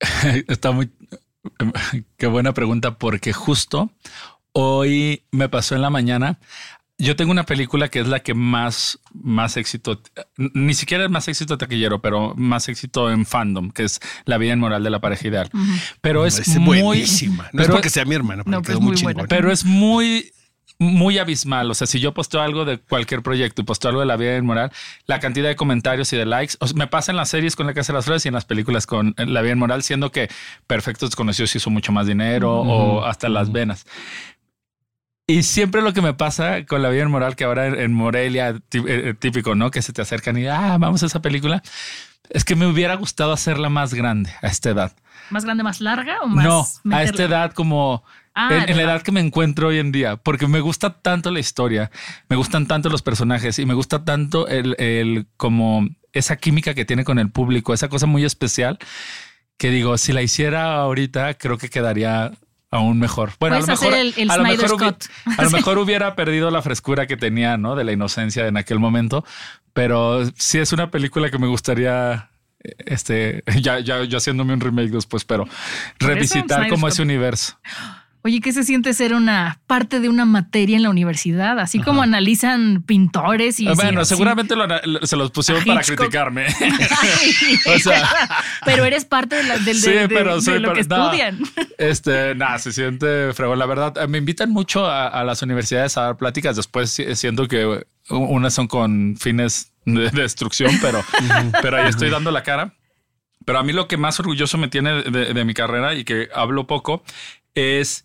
Está 0.48 0.70
muy. 0.70 0.90
Qué 2.16 2.26
buena 2.26 2.52
pregunta, 2.54 2.98
porque 2.98 3.32
justo 3.32 3.90
hoy 4.52 5.24
me 5.30 5.48
pasó 5.48 5.74
en 5.74 5.82
la 5.82 5.90
mañana. 5.90 6.38
Yo 6.98 7.14
tengo 7.14 7.30
una 7.30 7.44
película 7.44 7.88
que 7.88 8.00
es 8.00 8.08
la 8.08 8.20
que 8.20 8.32
más, 8.32 8.98
más 9.12 9.58
éxito, 9.58 10.00
ni 10.36 10.72
siquiera 10.72 11.04
es 11.04 11.10
más 11.10 11.28
éxito 11.28 11.58
taquillero, 11.58 12.00
pero 12.00 12.34
más 12.36 12.68
éxito 12.70 13.10
en 13.10 13.26
fandom, 13.26 13.70
que 13.70 13.84
es 13.84 14.00
La 14.24 14.38
vida 14.38 14.54
inmoral 14.54 14.82
de 14.82 14.88
la 14.90 15.00
pareja 15.00 15.28
ideal. 15.28 15.50
Pero 16.00 16.24
es 16.24 16.38
Es 16.38 16.56
muy 16.58 16.80
buenísima. 16.80 17.50
No 17.52 17.62
es 17.62 17.68
porque 17.68 17.90
sea 17.90 18.06
mi 18.06 18.14
hermana, 18.14 18.44
pero 18.44 18.56
No, 18.56 18.62
pero 18.62 18.78
quedó 18.78 18.78
es 18.78 18.80
muy 18.82 18.88
muy 18.92 18.96
chingón. 18.96 19.12
buena. 19.14 19.28
pero 19.28 19.52
es 19.52 19.64
muy, 19.66 20.32
muy 20.78 21.18
abismal. 21.18 21.70
O 21.70 21.74
sea, 21.74 21.86
si 21.86 22.00
yo 22.00 22.14
posteo 22.14 22.40
algo 22.40 22.64
de 22.64 22.78
cualquier 22.78 23.22
proyecto 23.22 23.60
y 23.60 23.64
posteo 23.66 23.90
algo 23.90 24.00
de 24.00 24.06
la 24.06 24.16
vida 24.16 24.36
inmoral, 24.38 24.72
la 25.06 25.20
cantidad 25.20 25.48
de 25.48 25.56
comentarios 25.56 26.10
y 26.14 26.16
de 26.16 26.24
likes, 26.24 26.54
o 26.60 26.66
sea, 26.66 26.76
me 26.78 26.86
pasa 26.86 27.12
en 27.12 27.16
las 27.16 27.28
series 27.28 27.56
con 27.56 27.66
la 27.66 27.74
Casa 27.74 27.92
de 27.92 27.98
las 27.98 28.06
Flores 28.06 28.24
y 28.24 28.28
en 28.28 28.34
las 28.34 28.46
películas 28.46 28.86
con 28.86 29.14
la 29.18 29.42
vida 29.42 29.52
inmoral, 29.52 29.82
siendo 29.82 30.10
que 30.12 30.30
Perfectos 30.66 31.10
Desconocidos 31.10 31.54
hizo 31.56 31.68
mucho 31.68 31.92
más 31.92 32.06
dinero 32.06 32.54
o 32.60 33.04
hasta 33.04 33.28
las 33.28 33.52
venas. 33.52 33.84
Y 35.26 35.42
siempre 35.42 35.82
lo 35.82 35.92
que 35.92 36.02
me 36.02 36.14
pasa 36.14 36.64
con 36.66 36.82
la 36.82 36.88
vida 36.88 37.02
inmoral, 37.02 37.34
que 37.34 37.44
ahora 37.44 37.66
en, 37.66 37.74
en 37.80 37.92
Morelia, 37.92 38.54
tí- 38.68 38.84
eh, 38.86 39.14
típico, 39.18 39.54
¿no? 39.56 39.70
Que 39.70 39.82
se 39.82 39.92
te 39.92 40.00
acercan 40.02 40.36
y, 40.38 40.46
ah, 40.46 40.76
vamos 40.78 41.02
a 41.02 41.06
esa 41.06 41.20
película. 41.20 41.62
Es 42.30 42.44
que 42.44 42.54
me 42.54 42.66
hubiera 42.66 42.94
gustado 42.94 43.32
hacerla 43.32 43.68
más 43.68 43.92
grande 43.94 44.30
a 44.42 44.46
esta 44.46 44.70
edad. 44.70 44.92
¿Más 45.30 45.44
grande, 45.44 45.64
más 45.64 45.80
larga 45.80 46.20
o 46.22 46.28
más? 46.28 46.80
no, 46.84 46.94
a 46.96 47.02
esta 47.02 47.24
edad 47.24 47.52
como 47.52 48.04
Ah, 48.38 48.50
en, 48.64 48.70
en 48.70 48.76
la 48.76 48.82
edad 48.82 49.02
que 49.02 49.12
me 49.12 49.20
encuentro 49.20 49.68
hoy 49.68 49.78
en 49.78 49.90
día, 49.92 50.16
porque 50.16 50.46
me 50.46 50.60
gusta 50.60 51.00
tanto 51.00 51.30
la 51.30 51.40
historia, 51.40 51.90
me 52.28 52.36
gustan 52.36 52.66
tanto 52.66 52.90
los 52.90 53.00
personajes 53.00 53.58
y 53.58 53.64
me 53.64 53.72
gusta 53.72 54.04
tanto 54.04 54.46
el, 54.46 54.76
el 54.78 55.26
como 55.38 55.88
esa 56.12 56.36
química 56.36 56.74
que 56.74 56.84
tiene 56.84 57.02
con 57.02 57.18
el 57.18 57.30
público, 57.30 57.72
esa 57.72 57.88
cosa 57.88 58.04
muy 58.06 58.24
especial 58.26 58.78
que 59.56 59.70
digo, 59.70 59.96
si 59.96 60.12
la 60.12 60.20
hiciera 60.20 60.74
ahorita, 60.74 61.32
creo 61.34 61.56
que 61.56 61.70
quedaría 61.70 62.30
aún 62.76 62.98
mejor. 62.98 63.32
Bueno, 63.40 63.56
a 63.56 63.60
lo 63.60 63.66
mejor, 63.66 63.88
hacer 63.88 64.00
el- 64.00 64.14
el 64.16 64.30
a, 64.30 64.36
lo 64.36 64.42
mejor 64.44 64.70
hubi- 64.70 64.76
Scott. 64.78 65.04
a 65.38 65.42
lo 65.42 65.50
mejor 65.58 65.78
hubiera 65.78 66.14
perdido 66.16 66.50
la 66.50 66.62
frescura 66.62 67.06
que 67.06 67.16
tenía, 67.16 67.56
¿no? 67.56 67.74
De 67.76 67.84
la 67.84 67.92
inocencia 67.92 68.46
en 68.46 68.56
aquel 68.56 68.78
momento, 68.78 69.24
pero 69.72 70.24
sí 70.36 70.58
es 70.58 70.72
una 70.72 70.90
película 70.90 71.30
que 71.30 71.38
me 71.38 71.46
gustaría 71.46 72.30
este, 72.78 73.42
ya, 73.60 73.78
ya, 73.80 74.02
yo 74.04 74.18
haciéndome 74.18 74.52
un 74.54 74.60
remake 74.60 74.90
después, 74.90 75.24
pero 75.24 75.46
revisitar 75.98 76.68
como 76.68 76.88
ese 76.88 77.02
universo. 77.02 77.58
Oye, 78.26 78.40
¿qué 78.40 78.50
se 78.52 78.64
siente 78.64 78.92
ser 78.92 79.14
una 79.14 79.60
parte 79.68 80.00
de 80.00 80.08
una 80.08 80.24
materia 80.24 80.76
en 80.76 80.82
la 80.82 80.90
universidad? 80.90 81.60
Así 81.60 81.78
como 81.78 82.02
analizan 82.02 82.82
pintores 82.82 83.60
y... 83.60 83.68
Ah, 83.68 83.74
bueno, 83.76 84.00
así. 84.00 84.08
seguramente 84.08 84.56
lo- 84.56 84.66
lo- 84.66 85.06
se 85.06 85.14
los 85.16 85.30
pusieron 85.30 85.62
A 85.62 85.66
para 85.66 85.80
criticarme. 85.82 86.46
o 87.74 87.78
sea, 87.78 88.08
pero 88.64 88.84
eres 88.84 89.04
parte 89.04 89.36
de, 89.36 89.44
la- 89.44 89.58
del- 89.58 89.76
Sí, 89.76 89.90
de- 89.92 89.98
de- 90.00 90.08
pero 90.08 90.34
de 90.36 90.42
soy 90.42 90.58
lo 90.58 90.72
que 90.72 90.84
par- 90.84 90.98
no. 90.98 91.04
estudian. 91.12 91.38
Este, 91.78 92.34
nada, 92.34 92.58
se 92.58 92.72
siente 92.72 93.32
fregón. 93.32 93.60
La 93.60 93.66
verdad, 93.66 93.96
eh, 93.96 94.08
me 94.08 94.18
invitan 94.18 94.50
mucho 94.50 94.86
a, 94.86 95.06
a 95.06 95.22
las 95.22 95.42
universidades 95.42 95.96
a 95.96 96.02
dar 96.02 96.16
pláticas. 96.16 96.56
Después 96.56 96.90
si- 96.90 97.14
siento 97.14 97.46
que 97.46 97.86
unas 98.10 98.52
son 98.54 98.66
con 98.66 99.16
fines 99.16 99.70
de 99.84 100.10
destrucción, 100.10 100.72
pero, 100.82 101.04
pero 101.62 101.76
ahí 101.76 101.88
estoy 101.90 102.10
dando 102.10 102.32
la 102.32 102.42
cara. 102.42 102.74
Pero 103.44 103.60
a 103.60 103.62
mí 103.62 103.72
lo 103.72 103.86
que 103.86 103.96
más 103.96 104.18
orgulloso 104.18 104.58
me 104.58 104.66
tiene 104.66 105.04
de, 105.04 105.32
de 105.32 105.44
mi 105.44 105.54
carrera 105.54 105.94
y 105.94 106.02
que 106.02 106.28
hablo 106.34 106.66
poco 106.66 107.04
es 107.56 108.04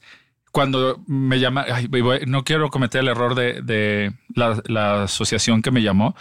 cuando 0.51 1.01
me 1.07 1.39
llama, 1.39 1.65
ay, 1.71 1.85
voy- 1.87 2.21
no 2.27 2.43
quiero 2.43 2.69
cometer 2.71 3.01
el 3.01 3.07
error 3.07 3.35
de, 3.35 3.61
de 3.61 4.11
la, 4.35 4.59
la 4.65 5.03
asociación 5.03 5.61
que 5.61 5.71
me 5.71 5.81
llamó, 5.83 6.15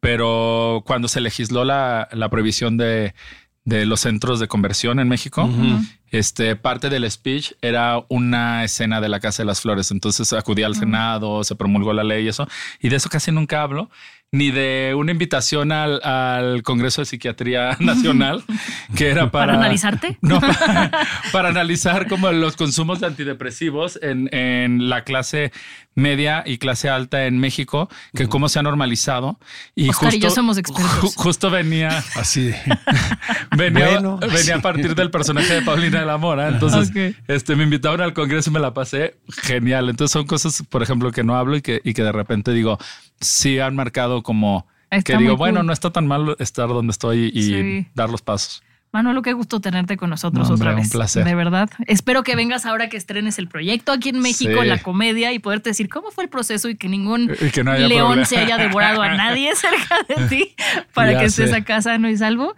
pero 0.00 0.82
cuando 0.86 1.06
se 1.08 1.20
legisló 1.20 1.64
la, 1.64 2.08
la 2.12 2.28
prohibición 2.28 2.76
de, 2.78 3.14
de 3.64 3.86
los 3.86 4.00
centros 4.00 4.40
de 4.40 4.48
conversión 4.48 4.98
en 4.98 5.08
México, 5.08 5.48
este, 6.10 6.56
parte 6.56 6.88
del 6.88 7.08
speech 7.10 7.52
era 7.62 8.04
una 8.08 8.64
escena 8.64 9.00
de 9.00 9.08
la 9.08 9.20
Casa 9.20 9.42
de 9.42 9.46
las 9.46 9.60
Flores. 9.60 9.90
Entonces 9.90 10.32
acudí 10.32 10.62
al 10.62 10.74
Senado, 10.76 11.42
se 11.44 11.54
promulgó 11.56 11.92
la 11.92 12.04
ley 12.04 12.24
y 12.24 12.28
eso. 12.28 12.48
Y 12.80 12.88
de 12.88 12.96
eso 12.96 13.08
casi 13.08 13.30
nunca 13.32 13.62
hablo, 13.62 13.90
ni 14.32 14.50
de 14.50 14.94
una 14.96 15.12
invitación 15.12 15.72
al, 15.72 16.02
al 16.02 16.62
Congreso 16.62 17.00
de 17.00 17.06
Psiquiatría 17.06 17.76
Nacional, 17.80 18.44
que 18.96 19.08
era 19.08 19.30
para... 19.30 19.46
¿Para 19.52 19.58
analizarte? 19.58 20.18
No, 20.22 20.40
para, 20.40 20.90
para 21.32 21.48
analizar 21.48 22.06
como 22.08 22.30
los 22.32 22.56
consumos 22.56 23.00
de 23.00 23.06
antidepresivos 23.06 23.98
en, 24.02 24.28
en 24.34 24.88
la 24.88 25.04
clase 25.04 25.52
media 25.94 26.42
y 26.44 26.58
clase 26.58 26.90
alta 26.90 27.24
en 27.24 27.38
México, 27.38 27.88
que 28.14 28.26
cómo 28.28 28.50
se 28.50 28.58
ha 28.58 28.62
normalizado. 28.62 29.38
Y 29.74 29.88
Oscar 29.88 30.12
y 30.14 30.18
yo 30.18 30.28
somos 30.28 30.58
expertos. 30.58 30.92
ju- 31.00 31.14
justo 31.16 31.48
venía, 31.48 32.04
Así 32.16 32.42
de. 32.48 32.56
venía, 33.56 33.92
Bueno, 33.92 34.18
venía 34.18 34.56
a 34.56 34.60
partir 34.60 34.94
del 34.94 35.10
personaje 35.10 35.54
de 35.54 35.62
Paulina 35.62 36.00
de 36.00 36.04
la 36.06 36.18
Mora. 36.18 36.48
Entonces, 36.48 36.90
este, 37.28 37.56
me 37.56 37.64
invitaron 37.64 38.02
al 38.02 38.12
Congreso 38.12 38.50
y 38.50 38.52
me 38.52 38.60
la 38.60 38.74
pasé 38.74 39.16
genial. 39.42 39.88
Entonces 39.88 40.12
son 40.12 40.26
cosas, 40.26 40.62
por 40.68 40.82
ejemplo, 40.82 41.10
que 41.12 41.24
no 41.24 41.34
hablo 41.36 41.56
y 41.56 41.62
que, 41.62 41.80
y 41.82 41.94
que 41.94 42.02
de 42.02 42.12
repente 42.12 42.52
digo, 42.52 42.78
sí 43.20 43.58
han 43.58 43.74
marcado 43.74 44.22
como 44.22 44.66
Está 44.90 45.14
que 45.14 45.18
digo, 45.18 45.36
bueno, 45.36 45.62
no 45.62 45.72
está 45.72 45.90
tan 45.90 46.06
mal 46.06 46.36
estar 46.38 46.68
donde 46.68 46.92
estoy 46.92 47.30
y 47.34 47.42
Sí. 47.42 47.86
dar 47.94 48.08
los 48.10 48.22
pasos. 48.22 48.62
Manolo, 48.92 49.20
qué 49.20 49.32
gusto 49.34 49.60
tenerte 49.60 49.96
con 49.98 50.08
nosotros 50.08 50.48
No, 50.48 50.54
hombre, 50.54 50.68
otra 50.68 50.76
un 50.76 50.82
vez. 50.82 50.90
placer. 50.92 51.24
De 51.24 51.34
verdad. 51.34 51.68
Espero 51.86 52.22
que 52.22 52.34
vengas 52.36 52.64
ahora 52.64 52.88
que 52.88 52.96
estrenes 52.96 53.38
el 53.38 53.46
proyecto 53.48 53.92
aquí 53.92 54.08
en 54.10 54.20
México, 54.20 54.62
Sí. 54.62 54.66
la 54.68 54.78
comedia, 54.78 55.32
y 55.32 55.38
poderte 55.38 55.70
decir 55.70 55.88
cómo 55.90 56.10
fue 56.12 56.24
el 56.24 56.30
proceso 56.30 56.68
y 56.70 56.76
que 56.76 56.88
ningún 56.88 57.30
Y 57.40 57.50
que 57.50 57.62
no 57.64 57.72
haya 57.72 57.88
león 57.88 58.06
problema. 58.06 58.24
se 58.26 58.38
haya 58.38 58.56
devorado 58.56 59.02
a 59.02 59.14
nadie 59.14 59.50
cerca 59.56 59.96
de 60.08 60.28
ti 60.28 60.54
para 60.94 61.12
Ya 61.12 61.18
que 61.18 61.24
estés 61.26 61.50
sé. 61.50 61.56
acá 61.56 61.82
sano 61.82 62.08
y 62.08 62.16
salvo. 62.16 62.54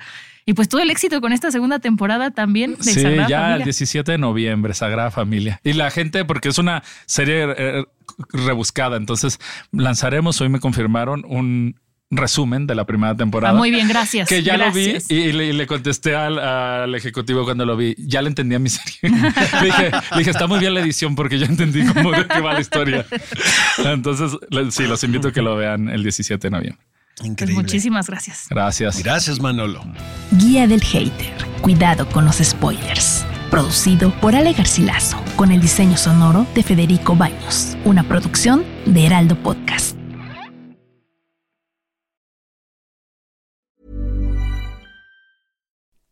Y 0.49 0.55
pues 0.55 0.67
todo 0.71 0.81
el 0.81 0.89
éxito 0.89 1.21
con 1.21 1.35
esta 1.35 1.51
segunda 1.51 1.79
temporada 1.79 2.31
también 2.31 2.77
de 2.77 2.83
Sí, 2.83 3.03
Sagrada 3.03 3.29
ya 3.29 3.37
el 3.39 3.43
Familia. 3.43 3.65
17 3.67 4.13
de 4.13 4.17
noviembre, 4.17 4.73
Sagrada 4.73 5.11
Familia. 5.11 5.61
Y 5.63 5.75
la 5.75 5.91
gente, 5.91 6.25
porque 6.25 6.49
es 6.49 6.57
una 6.57 6.83
serie 7.05 7.55
eh, 7.55 7.85
rebuscada, 8.31 8.97
entonces 8.97 9.39
lanzaremos, 9.73 10.41
hoy 10.41 10.49
me 10.49 10.59
confirmaron, 10.59 11.27
un 11.29 11.79
resumen 12.11 12.67
de 12.67 12.75
la 12.75 12.87
primera 12.87 13.15
temporada. 13.15 13.53
Ah, 13.53 13.59
muy 13.59 13.71
bien, 13.71 13.89
gracias. 13.89 14.27
Que 14.27 14.43
ya 14.43 14.57
Gracias. 14.57 15.05
lo 15.11 15.17
vi 15.17 15.23
y 15.23 15.33
le, 15.33 15.47
y 15.49 15.53
le 15.53 15.67
contesté 15.67 16.17
al, 16.17 16.39
al 16.39 16.95
ejecutivo 16.95 17.45
cuando 17.45 17.67
lo 17.67 17.77
vi. 17.77 17.95
Ya 17.99 18.23
le 18.23 18.29
entendí 18.29 18.55
a 18.55 18.59
mi 18.59 18.71
serie. 18.71 19.01
le, 19.03 19.67
dije, 19.67 19.91
le 20.13 20.17
dije, 20.17 20.31
está 20.31 20.47
muy 20.47 20.61
bien 20.61 20.73
la 20.73 20.81
edición 20.81 21.15
porque 21.15 21.39
ya 21.39 21.45
entendí 21.45 21.85
cómo 21.85 22.11
de 22.11 22.27
qué 22.27 22.41
va 22.41 22.55
la 22.55 22.61
historia. 22.61 23.05
Entonces, 23.85 24.33
sí, 24.71 24.87
los 24.87 25.05
invito 25.05 25.29
a 25.29 25.33
que 25.33 25.43
lo 25.43 25.57
vean 25.57 25.91
el 25.91 26.03
17 26.03 26.47
de 26.47 26.51
noviembre. 26.51 26.83
Pues 27.19 27.29
Increíble. 27.31 27.63
muchísimas 27.63 28.07
gracias. 28.07 28.47
Gracias. 28.49 29.03
Gracias, 29.03 29.41
Manolo. 29.41 29.85
Guía 30.33 30.67
del 30.67 30.83
Hater. 30.83 31.35
Cuidado 31.61 32.09
con 32.09 32.25
los 32.25 32.37
spoilers. 32.37 33.25
Producido 33.51 34.11
por 34.21 34.37
Ale 34.37 34.53
Garcilaso, 34.53 35.19
con 35.37 35.51
el 35.51 35.61
diseño 35.61 35.97
sonoro 35.97 36.47
de 36.55 36.63
Federico 36.63 37.17
Baños. 37.17 37.77
Una 37.85 38.05
producción 38.05 38.65
de 38.87 39.07
Heraldo 39.07 39.37
Podcast. 39.43 39.98